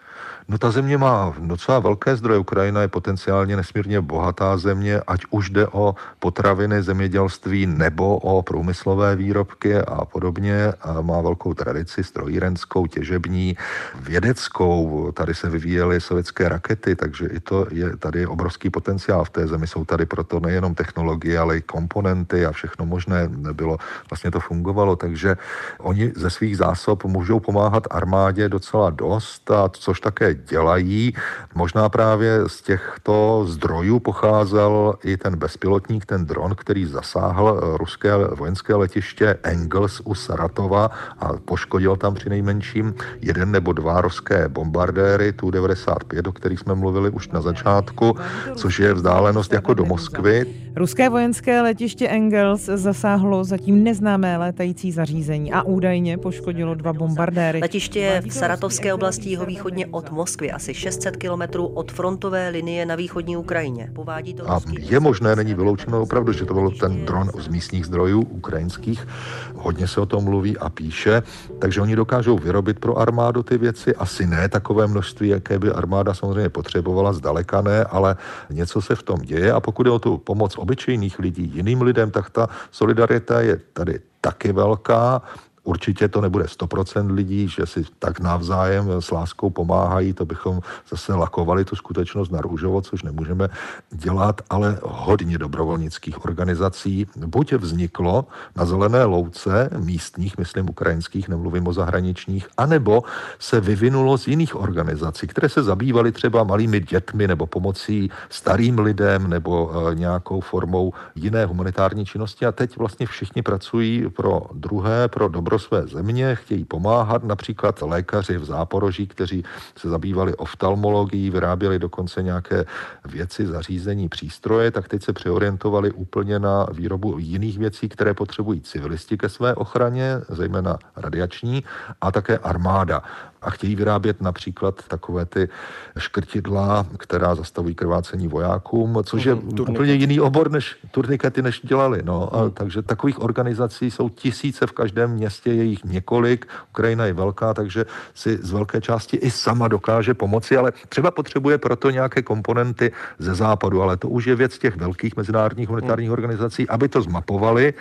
No 0.48 0.58
ta 0.58 0.72
země 0.72 0.98
má 0.98 1.36
docela 1.40 1.80
velké 1.80 2.16
zdroje. 2.16 2.40
Ukrajina 2.40 2.82
je 2.82 2.88
potenciálně 2.88 3.56
nesmírně 3.56 4.02
bohatá 4.02 4.58
země, 4.58 5.02
ať 5.08 5.22
už 5.30 5.50
jde 5.50 5.68
o 5.68 5.96
potraviny, 6.20 6.84
zemědělství 6.84 7.66
nebo 7.66 8.18
o 8.18 8.42
průmyslové 8.42 9.16
výrobky 9.16 9.78
a 9.78 10.06
podobně. 10.06 10.74
A 10.82 11.02
má 11.02 11.22
velkou 11.22 11.54
tradici 11.54 12.04
strojírenskou, 12.04 12.88
těžební, 12.88 13.58
vědeckou. 14.02 15.12
Tady 15.12 15.36
se 15.36 15.50
vyvíjely 15.50 16.02
sovětské 16.02 16.50
rakety, 16.50 16.96
takže 16.96 17.28
i 17.28 17.40
to 17.40 17.68
je 17.72 17.98
tady 17.98 18.28
obrovský 18.28 18.70
potenciál 18.70 19.26
v 19.26 19.30
té 19.30 19.48
zemi. 19.48 19.68
Jsou 19.68 19.86
tady 19.86 20.06
proto 20.06 20.40
nejenom 20.40 20.76
technologie, 20.76 21.40
ale 21.40 21.58
i 21.58 21.62
komponenty 21.62 22.46
a 22.46 22.52
všechno 22.52 22.86
možné. 22.86 23.30
Nebylo, 23.30 23.78
vlastně 24.10 24.32
to 24.32 24.40
fungovalo, 24.40 24.96
takže 24.96 25.38
oni 25.80 26.12
ze 26.16 26.30
svých 26.30 26.58
zásob 26.58 26.83
zásob 26.84 27.06
můžou 27.06 27.40
pomáhat 27.40 27.88
armádě 27.92 28.50
docela 28.50 28.90
dost, 28.90 29.52
a 29.52 29.70
což 29.70 30.00
také 30.00 30.34
dělají. 30.34 31.14
Možná 31.56 31.90
právě 31.90 32.40
z 32.48 32.62
těchto 32.62 33.46
zdrojů 33.48 34.00
pocházel 34.00 34.94
i 35.04 35.18
ten 35.18 35.36
bezpilotník, 35.36 36.06
ten 36.06 36.26
dron, 36.26 36.56
který 36.56 36.86
zasáhl 36.86 37.78
ruské 37.78 38.12
vojenské 38.18 38.76
letiště 38.76 39.38
Engels 39.44 40.02
u 40.04 40.16
Saratova 40.16 40.92
a 41.20 41.34
poškodil 41.46 41.96
tam 41.96 42.14
při 42.14 42.30
nejmenším 42.30 42.94
jeden 43.22 43.52
nebo 43.52 43.74
dva 43.74 44.02
ruské 44.02 44.50
bombardéry 44.50 45.32
Tu-95, 45.34 46.30
o 46.30 46.32
kterých 46.32 46.60
jsme 46.60 46.76
mluvili 46.76 47.10
už 47.10 47.28
na 47.30 47.42
začátku, 47.42 48.16
což 48.56 48.80
je 48.80 48.94
vzdálenost 48.94 49.54
jako 49.54 49.74
do 49.74 49.86
Moskvy. 49.86 50.46
Ruské 50.76 51.10
vojenské 51.10 51.62
letiště 51.62 52.08
Engels 52.08 52.66
zasáhlo 52.66 53.44
zatím 53.44 53.84
neznámé 53.84 54.38
létající 54.38 54.92
zařízení 54.92 55.54
a 55.54 55.62
údajně 55.62 56.18
poškodilo 56.18 56.73
dva 56.76 56.94
bombardéry. 56.94 57.60
Letiště 57.60 58.00
je 58.00 58.22
v 58.22 58.34
Saratovské 58.34 58.94
oblasti 58.94 59.30
jihovýchodně 59.30 59.88
od 59.88 60.12
Moskvy, 60.12 60.52
asi 60.52 60.74
600 60.74 61.18
kilometrů 61.18 61.68
od 61.68 61.92
frontové 61.92 62.50
linie 62.50 62.86
na 62.86 62.96
východní 62.96 63.38
Ukrajině. 63.38 63.90
Povádí 63.94 64.34
to 64.34 64.52
a 64.52 64.62
je 64.78 65.00
možné, 65.00 65.36
není 65.36 65.54
vyloučeno 65.54 66.02
opravdu, 66.02 66.32
že 66.32 66.46
to 66.46 66.54
byl 66.54 66.72
ten 66.72 67.06
dron 67.06 67.32
z 67.38 67.48
místních 67.48 67.86
zdrojů 67.86 68.22
ukrajinských. 68.22 69.08
Hodně 69.56 69.88
se 69.88 70.02
o 70.02 70.06
tom 70.06 70.24
mluví 70.24 70.58
a 70.58 70.70
píše, 70.70 71.24
takže 71.60 71.82
oni 71.82 71.96
dokážou 71.96 72.38
vyrobit 72.38 72.80
pro 72.80 72.98
armádu 72.98 73.44
ty 73.44 73.58
věci, 73.58 73.96
asi 73.96 74.28
ne 74.28 74.50
takové 74.50 74.88
množství, 74.88 75.30
jaké 75.30 75.60
by 75.60 75.72
armáda 75.72 76.14
samozřejmě 76.14 76.50
potřebovala, 76.50 77.14
zdaleka 77.14 77.62
ne, 77.62 77.84
ale 77.84 78.16
něco 78.50 78.82
se 78.82 78.96
v 78.96 79.04
tom 79.04 79.20
děje 79.20 79.52
a 79.52 79.60
pokud 79.60 79.86
je 79.86 79.92
o 79.92 80.00
tu 80.00 80.18
pomoc 80.18 80.58
obyčejných 80.58 81.20
lidí 81.20 81.52
jiným 81.54 81.82
lidem, 81.82 82.12
tak 82.12 82.30
ta 82.30 82.50
solidarita 82.72 83.42
je 83.42 83.60
tady 83.74 84.00
taky 84.22 84.52
velká. 84.52 85.22
Určitě 85.64 86.08
to 86.08 86.22
nebude 86.22 86.46
100% 86.46 87.14
lidí, 87.14 87.48
že 87.48 87.66
si 87.66 87.86
tak 88.00 88.20
navzájem 88.20 88.92
s 89.00 89.12
láskou 89.12 89.50
pomáhají, 89.50 90.14
to 90.14 90.26
bychom 90.26 90.60
zase 90.90 91.14
lakovali 91.14 91.66
tu 91.66 91.76
skutečnost 91.76 92.32
na 92.32 92.42
růžovo, 92.42 92.82
což 92.82 93.04
nemůžeme 93.04 93.50
dělat, 93.92 94.42
ale 94.50 94.80
hodně 94.84 95.38
dobrovolnických 95.38 96.26
organizací. 96.26 97.08
Buď 97.16 97.54
vzniklo 97.54 98.26
na 98.56 98.66
zelené 98.66 99.04
louce 99.04 99.70
místních, 99.78 100.38
myslím 100.38 100.70
ukrajinských, 100.70 101.30
nemluvím 101.30 101.68
o 101.68 101.74
zahraničních, 101.74 102.48
anebo 102.58 103.04
se 103.40 103.62
vyvinulo 103.62 104.18
z 104.18 104.28
jiných 104.28 104.56
organizací, 104.56 105.28
které 105.28 105.50
se 105.50 105.64
zabývaly 105.64 106.12
třeba 106.12 106.44
malými 106.44 106.80
dětmi 106.80 107.28
nebo 107.28 107.46
pomocí 107.46 108.12
starým 108.30 108.80
lidem 108.80 109.30
nebo 109.30 109.72
e, 109.72 109.96
nějakou 109.96 110.42
formou 110.42 110.94
jiné 111.16 111.46
humanitární 111.46 112.06
činnosti. 112.06 112.46
A 112.46 112.52
teď 112.52 112.78
vlastně 112.78 113.06
všichni 113.06 113.42
pracují 113.42 114.10
pro 114.10 114.42
druhé, 114.54 115.08
pro 115.08 115.28
dobro 115.28 115.53
pro 115.54 115.60
své 115.60 115.88
země, 115.88 116.36
chtějí 116.36 116.66
pomáhat, 116.66 117.24
například 117.24 117.82
lékaři 117.82 118.38
v 118.38 118.46
Záporoží, 118.46 119.08
kteří 119.08 119.44
se 119.78 119.90
zabývali 119.90 120.36
oftalmologií, 120.36 121.30
vyráběli 121.30 121.80
dokonce 121.80 122.24
nějaké 122.24 122.66
věci, 123.06 123.46
zařízení, 123.46 124.10
přístroje, 124.10 124.72
tak 124.72 124.88
teď 124.88 125.04
se 125.04 125.14
přeorientovali 125.14 125.92
úplně 125.92 126.40
na 126.40 126.66
výrobu 126.72 127.20
jiných 127.20 127.58
věcí, 127.58 127.90
které 127.90 128.14
potřebují 128.14 128.62
civilisti 128.62 129.18
ke 129.18 129.30
své 129.30 129.56
ochraně, 129.56 130.26
zejména 130.30 130.78
radiační, 130.96 131.64
a 132.02 132.12
také 132.12 132.38
armáda 132.38 133.04
a 133.44 133.50
chtějí 133.50 133.76
vyrábět 133.76 134.22
například 134.22 134.82
takové 134.88 135.26
ty 135.26 135.50
škrtidla, 135.98 136.86
která 136.98 137.36
zastavují 137.36 137.76
krvácení 137.76 138.28
vojákům, 138.28 139.00
což 139.04 139.26
je 139.26 139.36
mm, 139.36 139.60
úplně 139.70 139.94
jiný 139.94 140.20
obor 140.20 140.52
než 140.52 140.76
turnikety, 140.92 141.42
než 141.42 141.62
dělali. 141.64 142.02
No. 142.04 142.36
A, 142.36 142.44
mm. 142.44 142.52
takže 142.52 142.82
takových 142.82 143.22
organizací 143.22 143.92
jsou 143.92 144.10
tisíce 144.10 144.68
v 144.68 144.72
každém 144.72 145.12
městě, 145.12 145.54
je 145.54 145.64
jich 145.64 145.84
několik. 145.84 146.46
Ukrajina 146.70 147.06
je 147.06 147.14
velká, 147.14 147.54
takže 147.54 147.86
si 148.14 148.38
z 148.42 148.52
velké 148.52 148.82
části 148.82 149.18
i 149.18 149.32
sama 149.32 149.68
dokáže 149.68 150.14
pomoci, 150.14 150.58
ale 150.58 150.72
třeba 150.90 151.12
potřebuje 151.12 151.58
proto 151.58 151.90
nějaké 151.90 152.22
komponenty 152.22 152.92
ze 153.20 153.36
západu, 153.36 153.82
ale 153.82 153.98
to 153.98 154.10
už 154.10 154.26
je 154.26 154.36
věc 154.36 154.58
těch 154.58 154.76
velkých 154.76 155.18
mezinárodních 155.18 155.68
humanitárních 155.68 156.10
mm. 156.10 156.14
organizací, 156.14 156.70
aby 156.70 156.90
to 156.90 157.02
zmapovali 157.02 157.74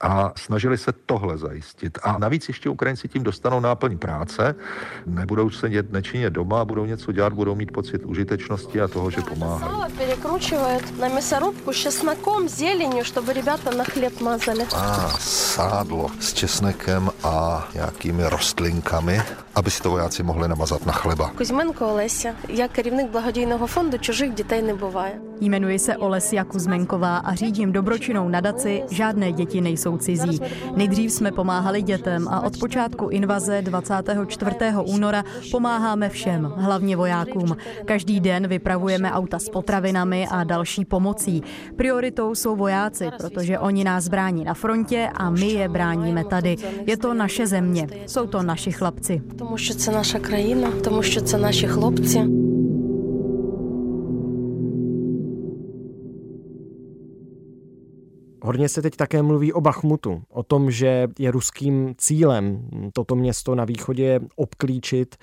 a 0.00 0.32
snažili 0.36 0.78
se 0.78 0.92
tohle 1.06 1.38
zajistit. 1.38 1.98
A 2.02 2.18
navíc 2.18 2.48
ještě 2.48 2.68
Ukrajinci 2.68 3.08
tím 3.08 3.22
dostanou 3.22 3.60
náplň 3.60 3.98
práce, 3.98 4.54
nebudou 5.06 5.50
sedět 5.50 5.92
nečinně 5.92 6.30
doma, 6.30 6.64
budou 6.64 6.84
něco 6.84 7.12
dělat, 7.12 7.32
budou 7.32 7.54
mít 7.54 7.72
pocit 7.72 8.04
užitečnosti 8.04 8.80
a 8.80 8.88
toho, 8.88 9.10
že 9.10 9.20
pomáhají. 9.20 9.92
Перекручивают 9.98 10.98
на 10.98 11.08
мясорубку 11.08 11.72
с 11.72 11.76
česnekom, 11.76 12.48
зеленью, 12.48 13.04
чтобы 13.04 13.32
ребята 13.32 13.70
на 13.70 13.84
хлеб 13.84 14.20
мазали. 14.20 14.66
A 14.74 15.08
sádlo 15.18 16.10
s 16.20 16.32
česnekem 16.32 17.10
a 17.24 17.68
nějakými 17.74 18.28
rostlinkami, 18.28 19.20
aby 19.54 19.70
si 19.70 19.82
to 19.82 19.90
vojáci 19.90 20.22
mohli 20.22 20.48
namazat 20.48 20.86
na 20.86 20.92
chleba. 20.92 21.30
Кузьменко 21.36 21.86
Олеся. 21.88 22.34
Я 22.48 22.68
керівник 22.68 23.10
благодійного 23.10 23.66
фонду 23.66 23.98
«Чужих 23.98 24.34
дітей 24.34 24.62
не 24.62 24.74
буває». 24.74 25.20
Jmenuji 25.40 25.78
se 25.78 25.96
Olesia 25.96 26.44
Kuzmenková 26.44 27.16
a 27.16 27.34
řídím 27.34 27.72
dobročinnou 27.72 28.28
nadaci 28.28 28.82
Žádné 28.90 29.32
děti 29.32 29.60
nejsou 29.60 29.83
jsou 29.85 29.97
cizí. 29.97 30.39
Nejdřív 30.75 31.11
jsme 31.11 31.31
pomáhali 31.31 31.81
dětem 31.81 32.27
a 32.27 32.41
od 32.41 32.57
počátku 32.59 33.07
invaze 33.07 33.61
24. 33.61 34.55
února 34.83 35.23
pomáháme 35.51 36.09
všem, 36.09 36.53
hlavně 36.55 36.97
vojákům. 36.97 37.57
Každý 37.85 38.19
den 38.19 38.47
vypravujeme 38.47 39.11
auta 39.11 39.39
s 39.39 39.49
potravinami 39.49 40.27
a 40.31 40.43
další 40.43 40.85
pomocí. 40.85 41.43
Prioritou 41.75 42.35
jsou 42.35 42.55
vojáci, 42.55 43.09
protože 43.17 43.59
oni 43.59 43.83
nás 43.83 44.07
brání 44.07 44.43
na 44.43 44.53
frontě 44.53 45.09
a 45.13 45.29
my 45.29 45.45
je 45.45 45.69
bráníme 45.69 46.23
tady. 46.23 46.55
Je 46.85 46.97
to 46.97 47.13
naše 47.13 47.47
země, 47.47 47.87
jsou 48.07 48.27
to 48.27 48.43
naši 48.43 48.71
chlapci. 48.71 49.21
Protože 49.37 49.75
to 49.75 49.91
je 49.91 49.97
naše 49.97 50.19
krajina, 50.19 50.71
protože 50.71 51.11
že 51.11 51.21
to 51.21 51.37
naši 51.37 51.67
chlapci. 51.67 52.44
Hodně 58.45 58.69
se 58.69 58.81
teď 58.81 58.95
také 58.95 59.21
mluví 59.21 59.53
o 59.53 59.61
Bachmutu, 59.61 60.23
o 60.29 60.43
tom, 60.43 60.71
že 60.71 61.07
je 61.19 61.31
ruským 61.31 61.95
cílem 61.97 62.69
toto 62.93 63.15
město 63.15 63.55
na 63.55 63.65
východě 63.65 64.19
obklíčit. 64.35 65.15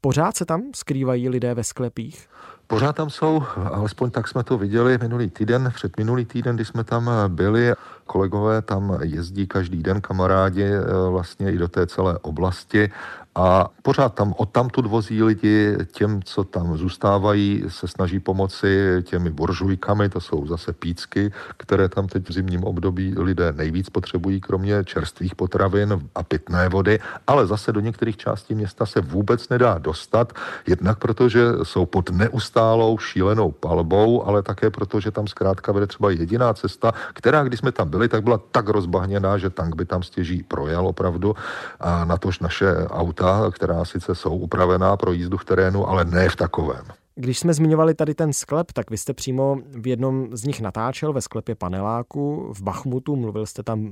Pořád 0.00 0.36
se 0.36 0.44
tam 0.44 0.62
skrývají 0.74 1.28
lidé 1.28 1.54
ve 1.54 1.64
sklepích? 1.64 2.28
Pořád 2.66 2.96
tam 2.96 3.10
jsou, 3.10 3.42
alespoň 3.72 4.10
tak 4.10 4.28
jsme 4.28 4.44
to 4.44 4.58
viděli 4.58 4.98
minulý 4.98 5.30
týden, 5.30 5.72
před 5.74 5.96
minulý 5.96 6.24
týden, 6.24 6.56
kdy 6.56 6.64
jsme 6.64 6.84
tam 6.84 7.10
byli. 7.28 7.72
Kolegové 8.10 8.62
tam 8.62 8.98
jezdí 9.02 9.46
každý 9.46 9.82
den, 9.82 10.00
kamarádi 10.00 10.66
vlastně 11.10 11.52
i 11.52 11.58
do 11.58 11.68
té 11.68 11.86
celé 11.86 12.18
oblasti. 12.18 12.90
A 13.34 13.70
pořád 13.82 14.14
tam 14.14 14.34
odtamtud 14.36 14.86
vozí 14.86 15.22
lidi, 15.22 15.76
těm, 15.92 16.22
co 16.22 16.44
tam 16.44 16.76
zůstávají, 16.76 17.64
se 17.68 17.88
snaží 17.88 18.20
pomoci 18.20 19.02
těmi 19.02 19.30
buržujkami, 19.30 20.08
to 20.08 20.20
jsou 20.20 20.46
zase 20.46 20.72
pícky, 20.72 21.32
které 21.56 21.88
tam 21.88 22.08
teď 22.08 22.28
v 22.28 22.32
zimním 22.32 22.64
období 22.64 23.14
lidé 23.18 23.52
nejvíc 23.52 23.90
potřebují, 23.90 24.40
kromě 24.40 24.84
čerstvých 24.84 25.34
potravin 25.34 26.10
a 26.14 26.22
pitné 26.22 26.68
vody, 26.68 26.98
ale 27.26 27.46
zase 27.46 27.72
do 27.72 27.80
některých 27.80 28.16
částí 28.16 28.54
města 28.54 28.86
se 28.86 29.00
vůbec 29.00 29.48
nedá 29.48 29.78
dostat, 29.78 30.32
jednak 30.66 30.98
protože 30.98 31.40
jsou 31.62 31.86
pod 31.86 32.10
neustálou 32.10 32.98
šílenou 32.98 33.50
palbou, 33.50 34.26
ale 34.26 34.42
také 34.42 34.70
proto, 34.70 35.00
že 35.00 35.10
tam 35.10 35.26
zkrátka 35.26 35.72
vede 35.72 35.86
třeba 35.86 36.10
jediná 36.10 36.54
cesta, 36.54 36.92
která, 37.12 37.44
když 37.44 37.60
jsme 37.60 37.72
tam 37.72 37.90
byli, 37.90 37.99
tak 38.08 38.24
byla 38.24 38.40
tak 38.50 38.68
rozbahněná, 38.68 39.38
že 39.38 39.50
tank 39.50 39.76
by 39.76 39.84
tam 39.84 40.02
stěží 40.02 40.42
projel 40.42 40.86
opravdu 40.86 41.34
a 41.80 42.04
natož 42.04 42.40
naše 42.40 42.66
auta 42.88 43.50
která 43.50 43.84
sice 43.84 44.14
jsou 44.14 44.36
upravená 44.36 44.96
pro 44.96 45.12
jízdu 45.12 45.36
v 45.36 45.44
terénu, 45.44 45.88
ale 45.88 46.04
ne 46.04 46.28
v 46.28 46.36
takovém. 46.36 46.84
Když 47.14 47.38
jsme 47.38 47.54
zmiňovali 47.54 47.94
tady 47.94 48.14
ten 48.14 48.32
sklep, 48.32 48.72
tak 48.72 48.90
vy 48.90 48.98
jste 48.98 49.14
přímo 49.14 49.58
v 49.70 49.86
jednom 49.86 50.28
z 50.32 50.44
nich 50.44 50.60
natáčel 50.60 51.12
ve 51.12 51.20
sklepě 51.20 51.54
paneláku 51.54 52.52
v 52.52 52.62
Bachmutu, 52.62 53.16
mluvil 53.16 53.46
jste 53.46 53.62
tam 53.62 53.90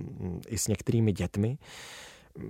i 0.48 0.58
s 0.58 0.68
některými 0.68 1.12
dětmi. 1.12 1.58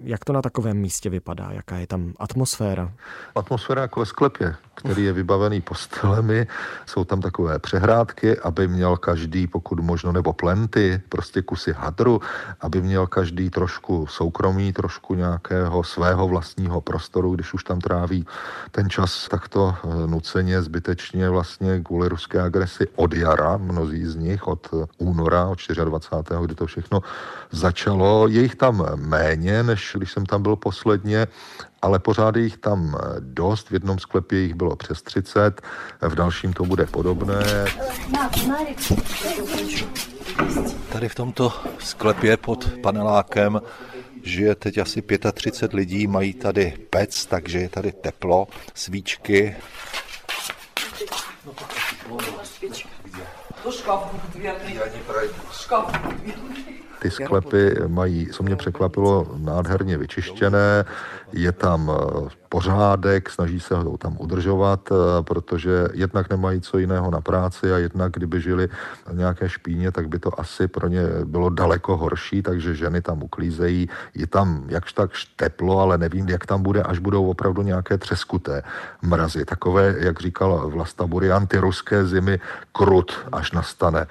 Jak 0.03 0.25
to 0.25 0.33
na 0.33 0.43
takovém 0.43 0.77
místě 0.77 1.11
vypadá? 1.11 1.49
Jaká 1.51 1.77
je 1.77 1.87
tam 1.87 2.13
atmosféra? 2.19 2.93
Atmosféra 3.35 3.83
jako 3.83 4.01
ve 4.01 4.07
sklepě, 4.07 4.55
který 4.75 5.05
je 5.05 5.13
vybavený 5.13 5.61
postelemi. 5.61 6.47
Jsou 6.87 7.05
tam 7.05 7.21
takové 7.21 7.59
přehrádky, 7.59 8.39
aby 8.39 8.69
měl 8.69 8.97
každý, 8.97 9.47
pokud 9.47 9.81
možno, 9.81 10.13
nebo 10.13 10.33
plenty, 10.33 11.03
prostě 11.09 11.43
kusy 11.43 11.73
hadru, 11.73 12.21
aby 12.61 12.83
měl 12.83 13.07
každý 13.07 13.51
trošku 13.51 14.07
soukromí, 14.07 14.73
trošku 14.73 15.15
nějakého 15.15 15.85
svého 15.85 16.29
vlastního 16.29 16.81
prostoru, 16.81 17.35
když 17.35 17.55
už 17.55 17.65
tam 17.65 17.81
tráví 17.81 18.27
ten 18.71 18.91
čas 18.91 19.29
takto 19.29 19.75
eh, 19.75 20.07
nuceně, 20.07 20.63
zbytečně 20.63 21.31
vlastně 21.31 21.81
kvůli 21.81 22.09
ruské 22.09 22.41
agresi 22.41 22.87
od 22.97 23.15
jara, 23.15 23.57
mnozí 23.57 24.07
z 24.07 24.17
nich 24.17 24.47
od 24.47 24.69
února, 24.99 25.47
od 25.47 25.59
24. 25.85 26.41
kdy 26.45 26.55
to 26.55 26.67
všechno 26.67 27.01
začalo. 27.51 28.29
Je 28.29 28.43
jich 28.43 28.55
tam 28.55 28.87
méně, 28.97 29.63
než 29.63 29.78
když 29.95 30.13
jsem 30.13 30.27
tam 30.27 30.43
byl 30.43 30.57
posledně, 30.57 31.27
ale 31.83 31.99
pořád 31.99 32.37
je 32.37 32.43
jich 32.43 32.57
tam 32.57 32.99
dost. 33.21 33.71
V 33.71 33.73
jednom 33.73 33.99
sklepě 33.99 34.39
jich 34.39 34.55
bylo 34.55 34.77
přes 34.77 35.03
30, 35.03 35.63
v 36.01 36.15
dalším 36.15 36.53
to 36.53 36.65
bude 36.65 36.87
podobné. 36.87 37.65
Tady 40.93 41.09
v 41.09 41.15
tomto 41.15 41.53
sklepě 41.79 42.37
pod 42.37 42.71
panelákem 42.83 43.61
žije 44.23 44.55
teď 44.55 44.79
asi 44.79 45.03
35 45.33 45.77
lidí, 45.77 46.07
mají 46.07 46.35
tady 46.35 46.75
pec, 46.91 47.27
takže 47.27 47.59
je 47.59 47.69
tady 47.69 47.93
teplo, 47.93 48.49
svíčky. 48.75 49.57
Ty 56.99 57.11
sklepy 57.11 57.75
mají, 57.87 58.27
co 58.27 58.43
mě 58.43 58.57
překvapilo, 58.57 59.27
nádherně 59.37 59.99
vyčištěné, 59.99 60.85
je 61.33 61.53
tam 61.53 61.93
eh, 61.93 62.29
pořádek, 62.49 63.31
snaží 63.31 63.61
se 63.61 63.75
ho 63.75 63.99
tam 63.99 64.17
udržovat, 64.21 64.89
eh, 64.93 65.23
protože 65.23 65.89
jednak 65.93 66.31
nemají 66.31 66.61
co 66.61 66.79
jiného 66.79 67.11
na 67.11 67.21
práci 67.21 67.73
a 67.73 67.79
jednak 67.79 68.13
kdyby 68.13 68.41
žili 68.41 68.69
nějaké 69.13 69.49
špíně, 69.49 69.93
tak 69.93 70.09
by 70.09 70.19
to 70.19 70.41
asi 70.41 70.69
pro 70.69 70.89
ně 70.89 71.03
bylo 71.25 71.51
daleko 71.51 71.97
horší, 71.97 72.43
takže 72.43 72.75
ženy 72.75 73.03
tam 73.03 73.23
uklízejí. 73.23 73.89
Je 74.15 74.27
tam 74.27 74.65
jakž 74.69 74.93
tak 74.93 75.11
teplo, 75.37 75.81
ale 75.81 75.99
nevím, 75.99 76.29
jak 76.29 76.47
tam 76.47 76.63
bude, 76.63 76.83
až 76.83 76.99
budou 76.99 77.31
opravdu 77.31 77.63
nějaké 77.63 77.99
třeskuté 77.99 78.63
mrazy. 79.03 79.45
Takové, 79.45 79.95
jak 79.99 80.21
říkal 80.21 80.71
Vlasta 80.71 81.07
Burian, 81.07 81.47
ty 81.47 81.59
ruské 81.59 82.07
zimy 82.07 82.41
krut, 82.73 83.13
až 83.33 83.53
nastane 83.53 84.07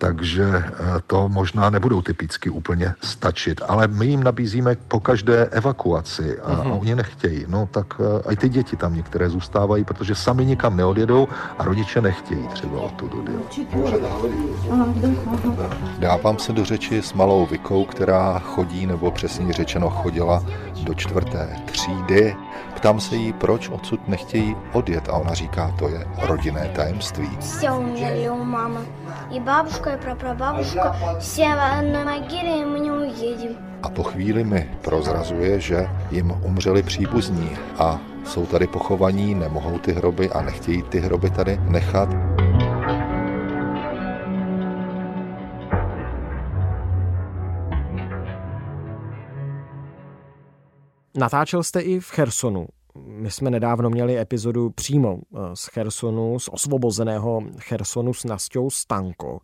takže 0.00 0.44
eh, 0.56 0.72
to 1.06 1.28
možná 1.28 1.70
nebudou 1.70 2.02
typicky 2.02 2.50
úplně 2.50 2.94
stačit, 3.02 3.60
ale 3.68 3.88
my 3.88 4.06
jim 4.06 4.22
nabízíme 4.22 4.76
po 4.88 5.00
každé 5.00 5.46
evakuaci 5.46 6.40
a, 6.40 6.50
mm-hmm. 6.50 6.72
a 6.72 6.74
oni 6.74 6.94
nechtějí. 6.94 7.44
No 7.48 7.68
tak 7.70 8.00
i 8.30 8.36
ty 8.36 8.48
děti 8.48 8.76
tam 8.76 8.94
některé 8.94 9.28
zůstávají, 9.30 9.84
protože 9.84 10.14
sami 10.14 10.46
nikam 10.46 10.76
neodjedou 10.76 11.28
a 11.58 11.64
rodiče 11.64 12.00
nechtějí 12.00 12.48
třeba 12.48 12.80
odtud 12.80 13.14
odjet. 13.14 13.60
Dávám 15.98 16.38
se 16.38 16.52
do 16.52 16.64
řeči 16.64 17.02
s 17.02 17.12
malou 17.12 17.46
Vikou, 17.46 17.84
která 17.84 18.38
chodí, 18.38 18.86
nebo 18.86 19.10
přesně 19.10 19.52
řečeno 19.52 19.90
chodila 19.90 20.44
do 20.82 20.94
čtvrté 20.94 21.56
třídy. 21.64 22.36
Ptám 22.79 22.99
se 22.99 23.15
jí, 23.15 23.33
proč 23.33 23.69
odsud 23.69 24.07
nechtějí 24.07 24.55
odjet 24.73 25.09
a 25.09 25.13
ona 25.13 25.33
říká, 25.33 25.75
to 25.79 25.89
je 25.89 26.07
rodinné 26.21 26.71
tajemství. 26.75 27.29
Все 27.39 27.71
умерли 27.71 28.29
у 28.29 28.43
мамы. 28.43 28.79
И 29.31 29.39
бабушка, 29.39 29.95
и 29.95 29.97
прапрабабушка. 29.97 30.95
Все 31.19 31.55
на 31.55 32.03
могиле, 32.03 32.61
и 32.61 32.65
мы 32.65 32.79
не 32.79 32.91
уедем. 32.91 33.57
A 33.83 33.89
po 33.89 34.03
chvíli 34.03 34.43
mi 34.43 34.69
prozrazuje, 34.81 35.59
že 35.59 35.89
jim 36.11 36.31
umřeli 36.41 36.83
příbuzní 36.83 37.49
a 37.77 37.99
jsou 38.25 38.45
tady 38.45 38.67
pochovaní, 38.67 39.35
nemohou 39.35 39.79
ty 39.79 39.93
hroby 39.93 40.29
a 40.29 40.41
nechtějí 40.41 40.81
ty 40.81 40.99
hroby 40.99 41.29
tady 41.29 41.59
nechat. 41.61 42.09
Natáčel 51.20 51.62
jste 51.62 51.80
i 51.80 52.00
v 52.00 52.10
Chersonu. 52.10 52.66
My 53.20 53.30
jsme 53.30 53.50
nedávno 53.50 53.90
měli 53.90 54.18
epizodu 54.18 54.70
přímo 54.70 55.18
eh, 55.18 55.38
z 55.54 55.66
Chersonu, 55.66 56.38
z 56.38 56.48
osvobozeného 56.52 57.42
Chersonu 57.58 58.14
s 58.14 58.24
Nastou 58.24 58.70
Stanko, 58.70 59.38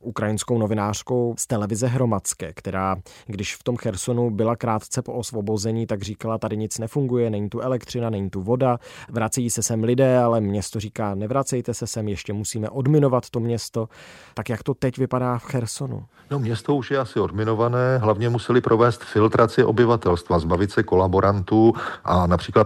ukrajinskou 0.00 0.58
novinářkou 0.58 1.34
z 1.38 1.46
televize 1.46 1.86
Hromadské, 1.86 2.52
která, 2.52 2.96
když 3.26 3.56
v 3.56 3.62
tom 3.62 3.76
Chersonu 3.76 4.30
byla 4.30 4.56
krátce 4.56 5.02
po 5.02 5.12
osvobození, 5.12 5.86
tak 5.86 6.02
říkala, 6.02 6.38
tady 6.38 6.56
nic 6.56 6.78
nefunguje, 6.78 7.30
není 7.30 7.48
tu 7.48 7.60
elektřina, 7.60 8.10
není 8.10 8.30
tu 8.30 8.42
voda, 8.42 8.78
vrací 9.08 9.50
se 9.50 9.62
sem 9.62 9.84
lidé, 9.84 10.18
ale 10.18 10.40
město 10.40 10.80
říká, 10.80 11.14
nevracejte 11.14 11.74
se 11.74 11.86
sem, 11.86 12.08
ještě 12.08 12.32
musíme 12.32 12.70
odminovat 12.70 13.30
to 13.30 13.40
město. 13.40 13.88
Tak 14.34 14.48
jak 14.48 14.62
to 14.62 14.74
teď 14.74 14.98
vypadá 14.98 15.38
v 15.38 15.44
Chersonu? 15.44 16.04
No 16.30 16.38
město 16.38 16.74
už 16.74 16.90
je 16.90 16.98
asi 16.98 17.20
odminované, 17.20 17.98
hlavně 17.98 18.28
museli 18.28 18.60
provést 18.60 19.04
filtraci 19.04 19.64
obyvatelstva, 19.64 20.38
zbavit 20.38 20.70
se 20.70 20.82
kolaborantů 20.82 21.72
a 22.04 22.26
například 22.26 22.64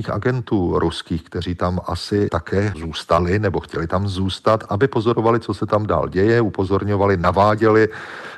převlečených 0.00 0.10
agentů 0.10 0.78
ruských, 0.78 1.22
kteří 1.22 1.54
tam 1.54 1.80
asi 1.86 2.28
také 2.28 2.72
zůstali 2.76 3.38
nebo 3.38 3.60
chtěli 3.60 3.86
tam 3.86 4.08
zůstat, 4.08 4.64
aby 4.68 4.88
pozorovali, 4.88 5.40
co 5.40 5.54
se 5.54 5.66
tam 5.66 5.86
dál 5.86 6.08
děje, 6.08 6.40
upozorňovali, 6.40 7.16
naváděli 7.16 7.88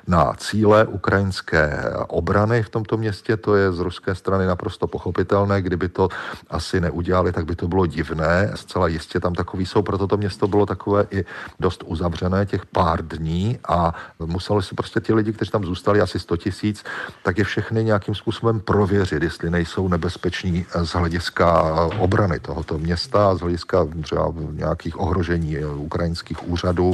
na 0.06 0.34
cíle 0.36 0.86
ukrajinské 0.86 1.84
obrany 2.08 2.62
v 2.62 2.68
tomto 2.68 2.96
městě. 2.96 3.36
To 3.36 3.54
je 3.54 3.72
z 3.72 3.78
ruské 3.78 4.14
strany 4.14 4.46
naprosto 4.46 4.86
pochopitelné. 4.86 5.62
Kdyby 5.62 5.88
to 5.88 6.08
asi 6.50 6.80
neudělali, 6.80 7.32
tak 7.32 7.46
by 7.46 7.54
to 7.56 7.68
bylo 7.68 7.86
divné. 7.86 8.50
Zcela 8.54 8.88
jistě 8.88 9.20
tam 9.20 9.34
takový 9.34 9.66
jsou, 9.66 9.82
proto 9.82 10.06
to 10.06 10.16
město 10.16 10.48
bylo 10.48 10.66
takové 10.66 11.06
i 11.10 11.24
dost 11.60 11.82
uzavřené 11.86 12.46
těch 12.46 12.66
pár 12.66 13.06
dní 13.06 13.58
a 13.68 13.94
museli 14.18 14.62
si 14.62 14.74
prostě 14.74 15.00
ti 15.00 15.14
lidi, 15.14 15.32
kteří 15.32 15.50
tam 15.50 15.64
zůstali, 15.64 16.00
asi 16.00 16.18
100 16.18 16.36
tisíc, 16.36 16.84
tak 17.22 17.38
je 17.38 17.44
všechny 17.44 17.84
nějakým 17.84 18.14
způsobem 18.14 18.60
prověřit, 18.60 19.22
jestli 19.22 19.50
nejsou 19.50 19.88
nebezpeční 19.88 20.66
z 20.82 20.90
hlediska 20.94 21.51
obrany 21.99 22.39
tohoto 22.39 22.77
města 22.77 23.29
a 23.29 23.35
z 23.35 23.39
hlediska 23.39 23.87
třeba 24.01 24.33
nějakých 24.51 24.99
ohrožení 24.99 25.57
ukrajinských 25.65 26.49
úřadů. 26.49 26.93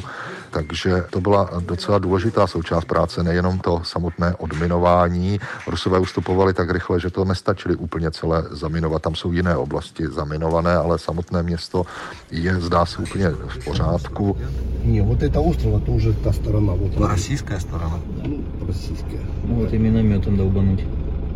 Takže 0.52 1.04
to 1.10 1.22
byla 1.22 1.50
docela 1.60 2.00
důležitá 2.00 2.48
součást 2.48 2.86
práce, 2.86 3.24
nejenom 3.24 3.60
to 3.60 3.82
samotné 3.84 4.36
odminování. 4.38 5.40
Rusové 5.68 6.00
ustupovali 6.00 6.54
tak 6.54 6.70
rychle, 6.70 7.00
že 7.00 7.10
to 7.10 7.26
nestačili 7.26 7.76
úplně 7.76 8.12
celé 8.12 8.44
zaminovat. 8.52 9.02
Tam 9.02 9.16
jsou 9.16 9.32
jiné 9.32 9.58
oblasti 9.58 10.08
zaminované, 10.08 10.76
ale 10.76 11.00
samotné 11.00 11.44
město 11.44 11.86
je, 12.32 12.62
zdá 12.62 12.86
se, 12.86 12.98
úplně 13.02 13.30
v 13.30 13.66
pořádku. 13.66 14.38
Не, 14.84 15.02
вот 15.02 15.24
это 15.24 15.40
острова, 15.40 15.80
to 15.80 15.92
уже 15.92 16.14
ta 16.14 16.34
strana. 16.34 16.74
Вот 16.74 16.98
Российская 17.08 17.60
сторона? 17.60 18.00
Ну, 18.28 18.44
российская. 18.68 19.24
Ну, 19.48 19.56
вот 19.56 19.74
и 19.74 19.78
минометом 19.78 20.38
долбануть 20.38 20.84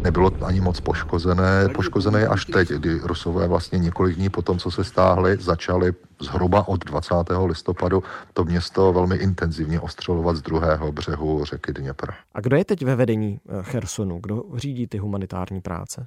nebylo 0.03 0.31
ani 0.43 0.61
moc 0.61 0.81
poškozené. 0.81 1.69
Poškozené 1.75 2.27
až 2.27 2.45
teď, 2.45 2.69
kdy 2.69 3.01
Rusové 3.03 3.49
vlastně 3.49 3.79
několik 3.79 4.17
dní 4.17 4.29
po 4.29 4.43
tom, 4.43 4.59
co 4.59 4.71
se 4.71 4.85
stáhli, 4.85 5.37
začali 5.41 5.93
zhruba 6.21 6.69
od 6.69 6.85
20. 6.85 7.15
listopadu 7.47 8.03
to 8.33 8.45
město 8.45 8.93
velmi 8.93 9.17
intenzivně 9.17 9.81
ostřelovat 9.81 10.37
z 10.37 10.43
druhého 10.43 10.93
břehu 10.93 11.45
řeky 11.45 11.73
Dněpr. 11.73 12.11
A 12.35 12.41
kdo 12.41 12.57
je 12.57 12.65
teď 12.65 12.85
ve 12.85 12.97
vedení 12.97 13.41
eh, 13.49 13.63
Chersonu? 13.63 14.19
Kdo 14.23 14.43
řídí 14.57 14.87
ty 14.87 14.99
humanitární 14.99 15.61
práce? 15.61 16.07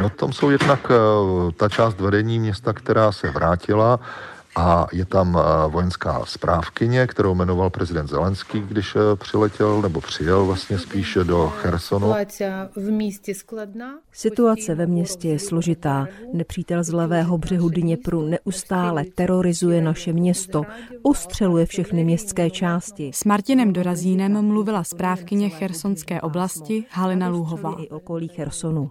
No 0.00 0.10
tam 0.10 0.32
jsou 0.32 0.50
jednak 0.50 0.90
eh, 0.90 1.52
ta 1.52 1.68
část 1.68 2.00
vedení 2.00 2.38
města, 2.38 2.72
která 2.72 3.12
se 3.12 3.30
vrátila, 3.30 4.00
a 4.56 4.86
je 4.92 5.04
tam 5.04 5.38
eh, 5.38 5.68
vojenská 5.68 6.24
správkyně, 6.24 7.06
kterou 7.06 7.34
jmenoval 7.34 7.70
prezident 7.70 8.06
Zelenský, 8.06 8.60
když 8.60 8.96
eh, 8.96 9.16
přiletěl 9.16 9.82
nebo 9.82 10.00
přijel 10.00 10.46
vlastně 10.46 10.78
spíše 10.78 11.24
do 11.24 11.48
Chersonu. 11.48 12.14
Situace 14.12 14.74
ve 14.74 14.86
městě 14.86 15.28
je 15.28 15.38
složitá. 15.38 16.06
Nepřítel 16.32 16.84
z 16.84 16.92
levého 16.92 17.38
břehu 17.38 17.68
Dněpru 17.68 18.28
neustále 18.28 19.04
terorizuje 19.14 19.82
naše 19.82 20.12
město, 20.12 20.62
ostřeluje 21.02 21.66
všechny 21.66 22.04
městské 22.04 22.50
části. 22.50 23.10
S 23.14 23.24
Martinem 23.24 23.72
Dorazínem 23.72 24.42
mluvila 24.42 24.84
správkyně 24.84 25.48
Chersonské 25.48 26.20
oblasti 26.20 26.84
Halina 26.90 27.28
Lůhová. 27.28 27.74
I 27.78 27.88
okolí 27.88 28.28
Chersonu. 28.28 28.90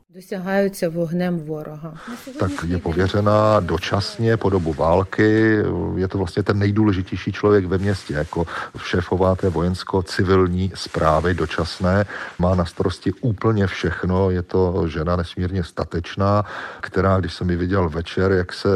Tak 2.39 2.51
je 2.67 2.77
pověřená 2.77 3.59
dočasně 3.59 4.37
po 4.37 4.49
dobu 4.49 4.73
války 4.73 5.54
je 5.95 6.07
to 6.07 6.17
vlastně 6.17 6.43
ten 6.43 6.59
nejdůležitější 6.59 7.31
člověk 7.31 7.65
ve 7.65 7.77
městě, 7.77 8.13
jako 8.13 8.45
šéfová 8.77 9.35
té 9.35 9.49
vojensko-civilní 9.49 10.71
zprávy 10.75 11.33
dočasné, 11.33 12.05
má 12.39 12.55
na 12.55 12.65
starosti 12.65 13.13
úplně 13.21 13.67
všechno, 13.67 14.29
je 14.29 14.41
to 14.41 14.87
žena 14.87 15.15
nesmírně 15.15 15.63
statečná, 15.63 16.45
která, 16.81 17.19
když 17.19 17.33
jsem 17.33 17.49
ji 17.49 17.55
viděl 17.55 17.89
večer, 17.89 18.31
jak 18.31 18.53
se 18.53 18.69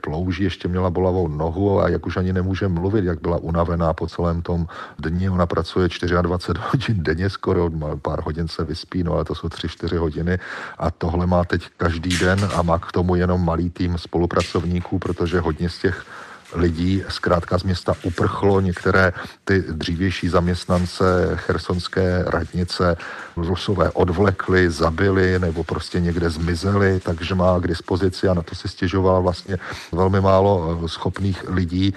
plouží, 0.00 0.44
ještě 0.44 0.68
měla 0.68 0.90
bolavou 0.90 1.28
nohu 1.28 1.80
a 1.80 1.88
jak 1.88 2.06
už 2.06 2.16
ani 2.16 2.32
nemůže 2.32 2.68
mluvit, 2.68 3.04
jak 3.04 3.20
byla 3.20 3.36
unavená 3.36 3.92
po 3.92 4.06
celém 4.06 4.42
tom 4.42 4.66
dni, 4.98 5.30
ona 5.30 5.46
pracuje 5.46 5.88
24 6.22 6.60
hodin 6.70 7.02
denně 7.02 7.30
skoro, 7.30 7.70
pár 8.02 8.20
hodin 8.24 8.48
se 8.48 8.64
vyspí, 8.64 9.02
no 9.02 9.12
ale 9.12 9.24
to 9.24 9.34
jsou 9.34 9.48
3-4 9.48 9.98
hodiny. 9.98 10.38
A 10.78 10.90
tohle 10.90 11.26
má 11.26 11.44
teď 11.44 11.68
každý 11.76 12.18
den 12.18 12.38
a 12.54 12.62
má 12.62 12.78
k 12.78 12.92
tomu 12.92 13.14
jenom 13.14 13.44
malý 13.44 13.70
tým 13.70 13.98
spolupracovníků, 13.98 14.98
protože 14.98 15.40
hodně 15.40 15.70
z 15.70 15.78
těch 15.78 16.06
lidí 16.54 17.02
zkrátka 17.08 17.58
z 17.58 17.62
města 17.62 17.94
uprchlo. 18.02 18.60
Některé 18.60 19.12
ty 19.44 19.64
dřívější 19.68 20.28
zaměstnance 20.28 21.04
chersonské 21.34 22.24
radnice 22.26 22.96
Rusové 23.36 23.90
odvlekli, 23.90 24.70
zabili 24.70 25.38
nebo 25.38 25.64
prostě 25.64 26.00
někde 26.00 26.30
zmizeli, 26.30 27.00
takže 27.00 27.34
má 27.34 27.58
k 27.60 27.66
dispozici 27.66 28.28
a 28.28 28.34
na 28.34 28.42
to 28.42 28.54
si 28.54 28.68
stěžoval 28.68 29.22
vlastně 29.22 29.58
velmi 29.92 30.20
málo 30.20 30.80
eh, 30.84 30.88
schopných 30.88 31.44
lidí, 31.48 31.94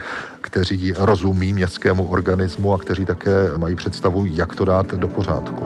kteří 0.48 0.94
rozumí 0.98 1.54
městskému 1.54 2.04
organismu 2.08 2.74
a 2.74 2.78
kteří 2.78 3.06
také 3.06 3.58
mají 3.58 3.76
představu, 3.76 4.26
jak 4.26 4.56
to 4.56 4.66
dát 4.66 4.94
do 4.94 5.08
pořádku. 5.08 5.64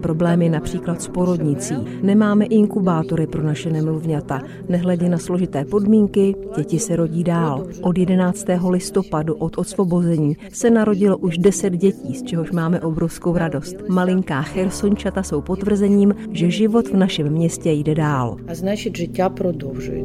Problémy, 0.00 0.48
například 0.48 1.02
s 1.02 1.08
porodnicí. 1.08 1.74
Nemáme 2.02 2.44
inkubátory 2.44 3.26
pro 3.26 3.42
naše 3.42 3.70
nemluvňata. 3.70 4.40
Nehledě 4.68 5.08
na 5.08 5.18
složité 5.18 5.64
podmínky, 5.64 6.34
děti 6.56 6.78
se 6.78 6.96
rodí 6.96 7.24
dál. 7.24 7.66
Od 7.82 7.98
11. 7.98 8.44
listopadu 8.70 9.34
od 9.34 9.58
osvobození 9.58 10.36
se 10.52 10.70
narodilo 10.70 11.18
už 11.18 11.38
10 11.38 11.70
dětí, 11.70 12.14
z 12.14 12.22
čehož 12.22 12.50
máme 12.50 12.80
obrovskou 12.80 13.36
radost. 13.36 13.76
Malinká 13.88 14.42
chersončata 14.42 15.22
jsou 15.22 15.40
potvrzením, 15.40 16.14
že 16.30 16.50
život 16.50 16.88
v 16.88 16.96
našem 16.96 17.28
městě 17.28 17.70
jde 17.70 17.94
dál. 17.94 18.36
A 18.48 18.54
značit, 18.54 18.96
že 18.96 19.06
prodlužuje. 19.34 20.04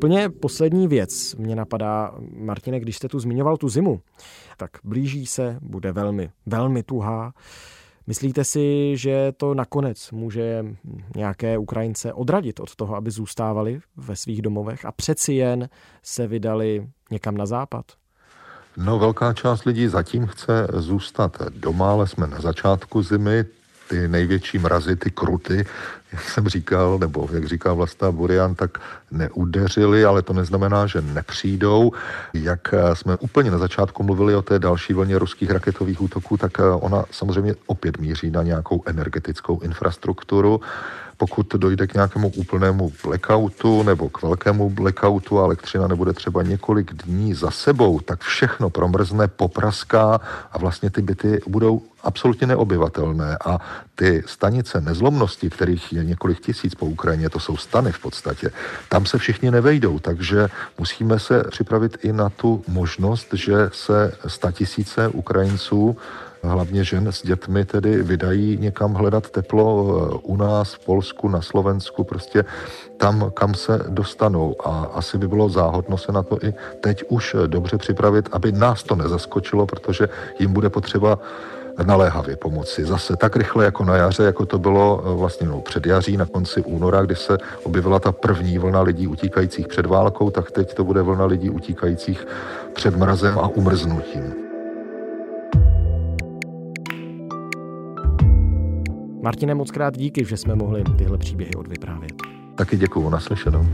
Úplně 0.00 0.28
poslední 0.28 0.88
věc 0.88 1.34
mě 1.34 1.56
napadá, 1.56 2.14
Martine, 2.36 2.80
když 2.80 2.96
jste 2.96 3.08
tu 3.08 3.18
zmiňoval 3.18 3.56
tu 3.56 3.68
zimu, 3.68 4.00
tak 4.56 4.70
blíží 4.84 5.26
se, 5.26 5.58
bude 5.60 5.92
velmi, 5.92 6.30
velmi 6.46 6.82
tuhá. 6.82 7.32
Myslíte 8.06 8.44
si, 8.44 8.96
že 8.96 9.32
to 9.36 9.54
nakonec 9.54 10.10
může 10.10 10.64
nějaké 11.16 11.58
Ukrajince 11.58 12.12
odradit 12.12 12.60
od 12.60 12.76
toho, 12.76 12.96
aby 12.96 13.10
zůstávali 13.10 13.80
ve 13.96 14.16
svých 14.16 14.42
domovech 14.42 14.84
a 14.84 14.92
přeci 14.92 15.32
jen 15.32 15.68
se 16.02 16.26
vydali 16.26 16.88
někam 17.10 17.36
na 17.36 17.46
západ? 17.46 17.84
No, 18.76 18.98
velká 18.98 19.32
část 19.32 19.64
lidí 19.64 19.88
zatím 19.88 20.26
chce 20.26 20.66
zůstat 20.72 21.42
doma, 21.48 21.90
ale 21.90 22.08
jsme 22.08 22.26
na 22.26 22.40
začátku 22.40 23.02
zimy. 23.02 23.44
Ty 23.90 24.08
největší 24.08 24.58
mrazy, 24.58 24.96
ty 24.96 25.10
kruty, 25.10 25.66
jak 26.12 26.22
jsem 26.22 26.48
říkal, 26.48 26.98
nebo 26.98 27.28
jak 27.32 27.44
říká 27.44 27.72
Vlasta 27.72 28.12
Burian, 28.12 28.54
tak 28.54 28.78
neudeřili, 29.10 30.04
ale 30.04 30.22
to 30.22 30.32
neznamená, 30.32 30.86
že 30.86 31.00
nepřijdou. 31.00 31.92
Jak 32.34 32.74
jsme 32.94 33.16
úplně 33.16 33.50
na 33.50 33.58
začátku 33.58 34.02
mluvili 34.02 34.34
o 34.34 34.42
té 34.42 34.58
další 34.58 34.92
vlně 34.92 35.18
ruských 35.18 35.50
raketových 35.50 36.02
útoků, 36.02 36.36
tak 36.36 36.52
ona 36.74 37.04
samozřejmě 37.10 37.54
opět 37.66 37.98
míří 37.98 38.30
na 38.30 38.42
nějakou 38.42 38.82
energetickou 38.86 39.60
infrastrukturu 39.60 40.60
pokud 41.20 41.46
dojde 41.54 41.86
k 41.86 41.94
nějakému 41.94 42.28
úplnému 42.28 42.92
blackoutu 43.04 43.82
nebo 43.82 44.08
k 44.08 44.22
velkému 44.22 44.70
blackoutu 44.70 45.40
a 45.40 45.44
elektřina 45.44 45.88
nebude 45.88 46.12
třeba 46.12 46.42
několik 46.42 46.92
dní 46.92 47.34
za 47.34 47.50
sebou, 47.50 48.00
tak 48.00 48.20
všechno 48.20 48.70
promrzne, 48.70 49.28
popraská 49.28 50.20
a 50.52 50.58
vlastně 50.58 50.90
ty 50.90 51.02
byty 51.02 51.40
budou 51.46 51.82
absolutně 52.02 52.46
neobyvatelné. 52.46 53.38
A 53.44 53.60
ty 53.94 54.22
stanice 54.26 54.80
nezlomnosti, 54.80 55.50
kterých 55.50 55.92
je 55.92 56.04
několik 56.04 56.40
tisíc 56.40 56.74
po 56.74 56.86
Ukrajině, 56.86 57.28
to 57.28 57.40
jsou 57.40 57.56
stany 57.56 57.92
v 57.92 57.98
podstatě, 57.98 58.50
tam 58.88 59.06
se 59.06 59.18
všichni 59.18 59.50
nevejdou, 59.50 59.98
takže 59.98 60.48
musíme 60.78 61.18
se 61.18 61.44
připravit 61.50 61.98
i 62.02 62.12
na 62.12 62.30
tu 62.30 62.64
možnost, 62.68 63.28
že 63.32 63.68
se 63.72 64.12
statisíce 64.26 65.08
Ukrajinců 65.08 65.96
hlavně 66.42 66.84
žen 66.84 67.12
s 67.12 67.22
dětmi 67.22 67.64
tedy 67.64 68.02
vydají 68.02 68.58
někam 68.60 68.94
hledat 68.94 69.30
teplo 69.30 69.66
eh, 70.14 70.18
u 70.22 70.36
nás, 70.36 70.74
v 70.74 70.84
Polsku, 70.84 71.28
na 71.28 71.42
Slovensku, 71.42 72.04
prostě 72.04 72.44
tam, 72.96 73.30
kam 73.34 73.54
se 73.54 73.80
dostanou. 73.88 74.56
A 74.64 74.90
asi 74.94 75.18
by 75.18 75.28
bylo 75.28 75.48
záhodno 75.48 75.98
se 75.98 76.12
na 76.12 76.22
to 76.22 76.38
i 76.44 76.54
teď 76.80 77.04
už 77.08 77.36
dobře 77.46 77.78
připravit, 77.78 78.28
aby 78.32 78.52
nás 78.52 78.82
to 78.82 78.96
nezaskočilo, 78.96 79.66
protože 79.66 80.08
jim 80.38 80.52
bude 80.52 80.70
potřeba 80.70 81.18
naléhavě 81.84 82.36
pomoci. 82.36 82.84
Zase 82.84 83.16
tak 83.16 83.36
rychle 83.36 83.64
jako 83.64 83.84
na 83.84 83.96
jaře, 83.96 84.22
jako 84.22 84.46
to 84.46 84.58
bylo 84.58 85.02
eh, 85.04 85.14
vlastně 85.16 85.46
no, 85.46 85.60
před 85.60 85.86
jaří, 85.86 86.16
na 86.16 86.26
konci 86.26 86.62
února, 86.62 87.02
kdy 87.02 87.16
se 87.16 87.38
objevila 87.62 87.98
ta 88.00 88.12
první 88.12 88.58
vlna 88.58 88.80
lidí 88.80 89.06
utíkajících 89.06 89.68
před 89.68 89.86
válkou, 89.86 90.30
tak 90.30 90.50
teď 90.50 90.74
to 90.74 90.84
bude 90.84 91.02
vlna 91.02 91.24
lidí 91.24 91.50
utíkajících 91.50 92.26
před 92.74 92.96
mrazem 92.96 93.38
a 93.38 93.48
umrznutím. 93.48 94.49
Martine, 99.22 99.54
moc 99.54 99.70
krát 99.70 99.96
díky, 99.96 100.24
že 100.24 100.36
jsme 100.36 100.54
mohli 100.54 100.84
tyhle 100.98 101.18
příběhy 101.18 101.54
odvyprávět. 101.54 102.12
Taky 102.54 102.76
děkuju, 102.76 103.10
naslyšenou. 103.10 103.66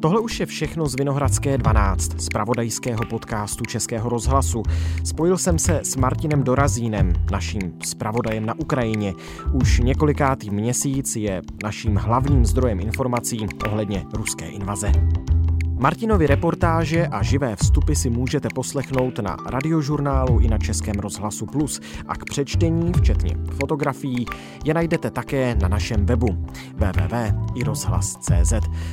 Tohle 0.00 0.20
už 0.20 0.40
je 0.40 0.46
všechno 0.46 0.86
z 0.86 0.94
Vinohradské 0.94 1.58
12, 1.58 2.20
z 2.20 2.28
pravodajského 2.28 3.04
podcastu 3.10 3.64
Českého 3.64 4.08
rozhlasu. 4.08 4.62
Spojil 5.04 5.38
jsem 5.38 5.58
se 5.58 5.80
s 5.82 5.96
Martinem 5.96 6.42
Dorazínem, 6.42 7.12
naším 7.30 7.60
zpravodajem 7.84 8.46
na 8.46 8.58
Ukrajině. 8.58 9.14
Už 9.52 9.80
několikátý 9.80 10.50
měsíc 10.50 11.16
je 11.16 11.42
naším 11.62 11.96
hlavním 11.96 12.46
zdrojem 12.46 12.80
informací 12.80 13.46
ohledně 13.64 14.04
ruské 14.12 14.46
invaze. 14.46 14.92
Martinovi 15.82 16.26
reportáže 16.26 17.06
a 17.06 17.22
živé 17.22 17.56
vstupy 17.56 17.94
si 17.94 18.10
můžete 18.10 18.48
poslechnout 18.54 19.18
na 19.18 19.36
radiožurnálu 19.46 20.38
i 20.38 20.48
na 20.48 20.58
Českém 20.58 20.94
rozhlasu 20.94 21.46
Plus 21.46 21.80
a 22.08 22.14
k 22.14 22.24
přečtení, 22.24 22.92
včetně 22.92 23.36
fotografií, 23.60 24.26
je 24.64 24.74
najdete 24.74 25.10
také 25.10 25.54
na 25.54 25.68
našem 25.68 26.06
webu 26.06 26.46
www.irozhlas.cz. 26.74 28.52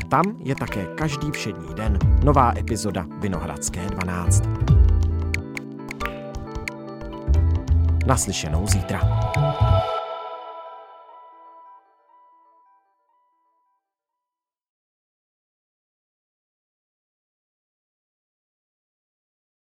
Tam 0.10 0.24
je 0.40 0.56
také 0.56 0.86
každý 0.96 1.32
všední 1.32 1.74
den 1.76 2.00
nová 2.24 2.54
epizoda 2.58 3.06
Vinohradské 3.20 3.86
12. 3.86 4.44
Naslyšenou 8.06 8.68
zítra. 8.68 9.02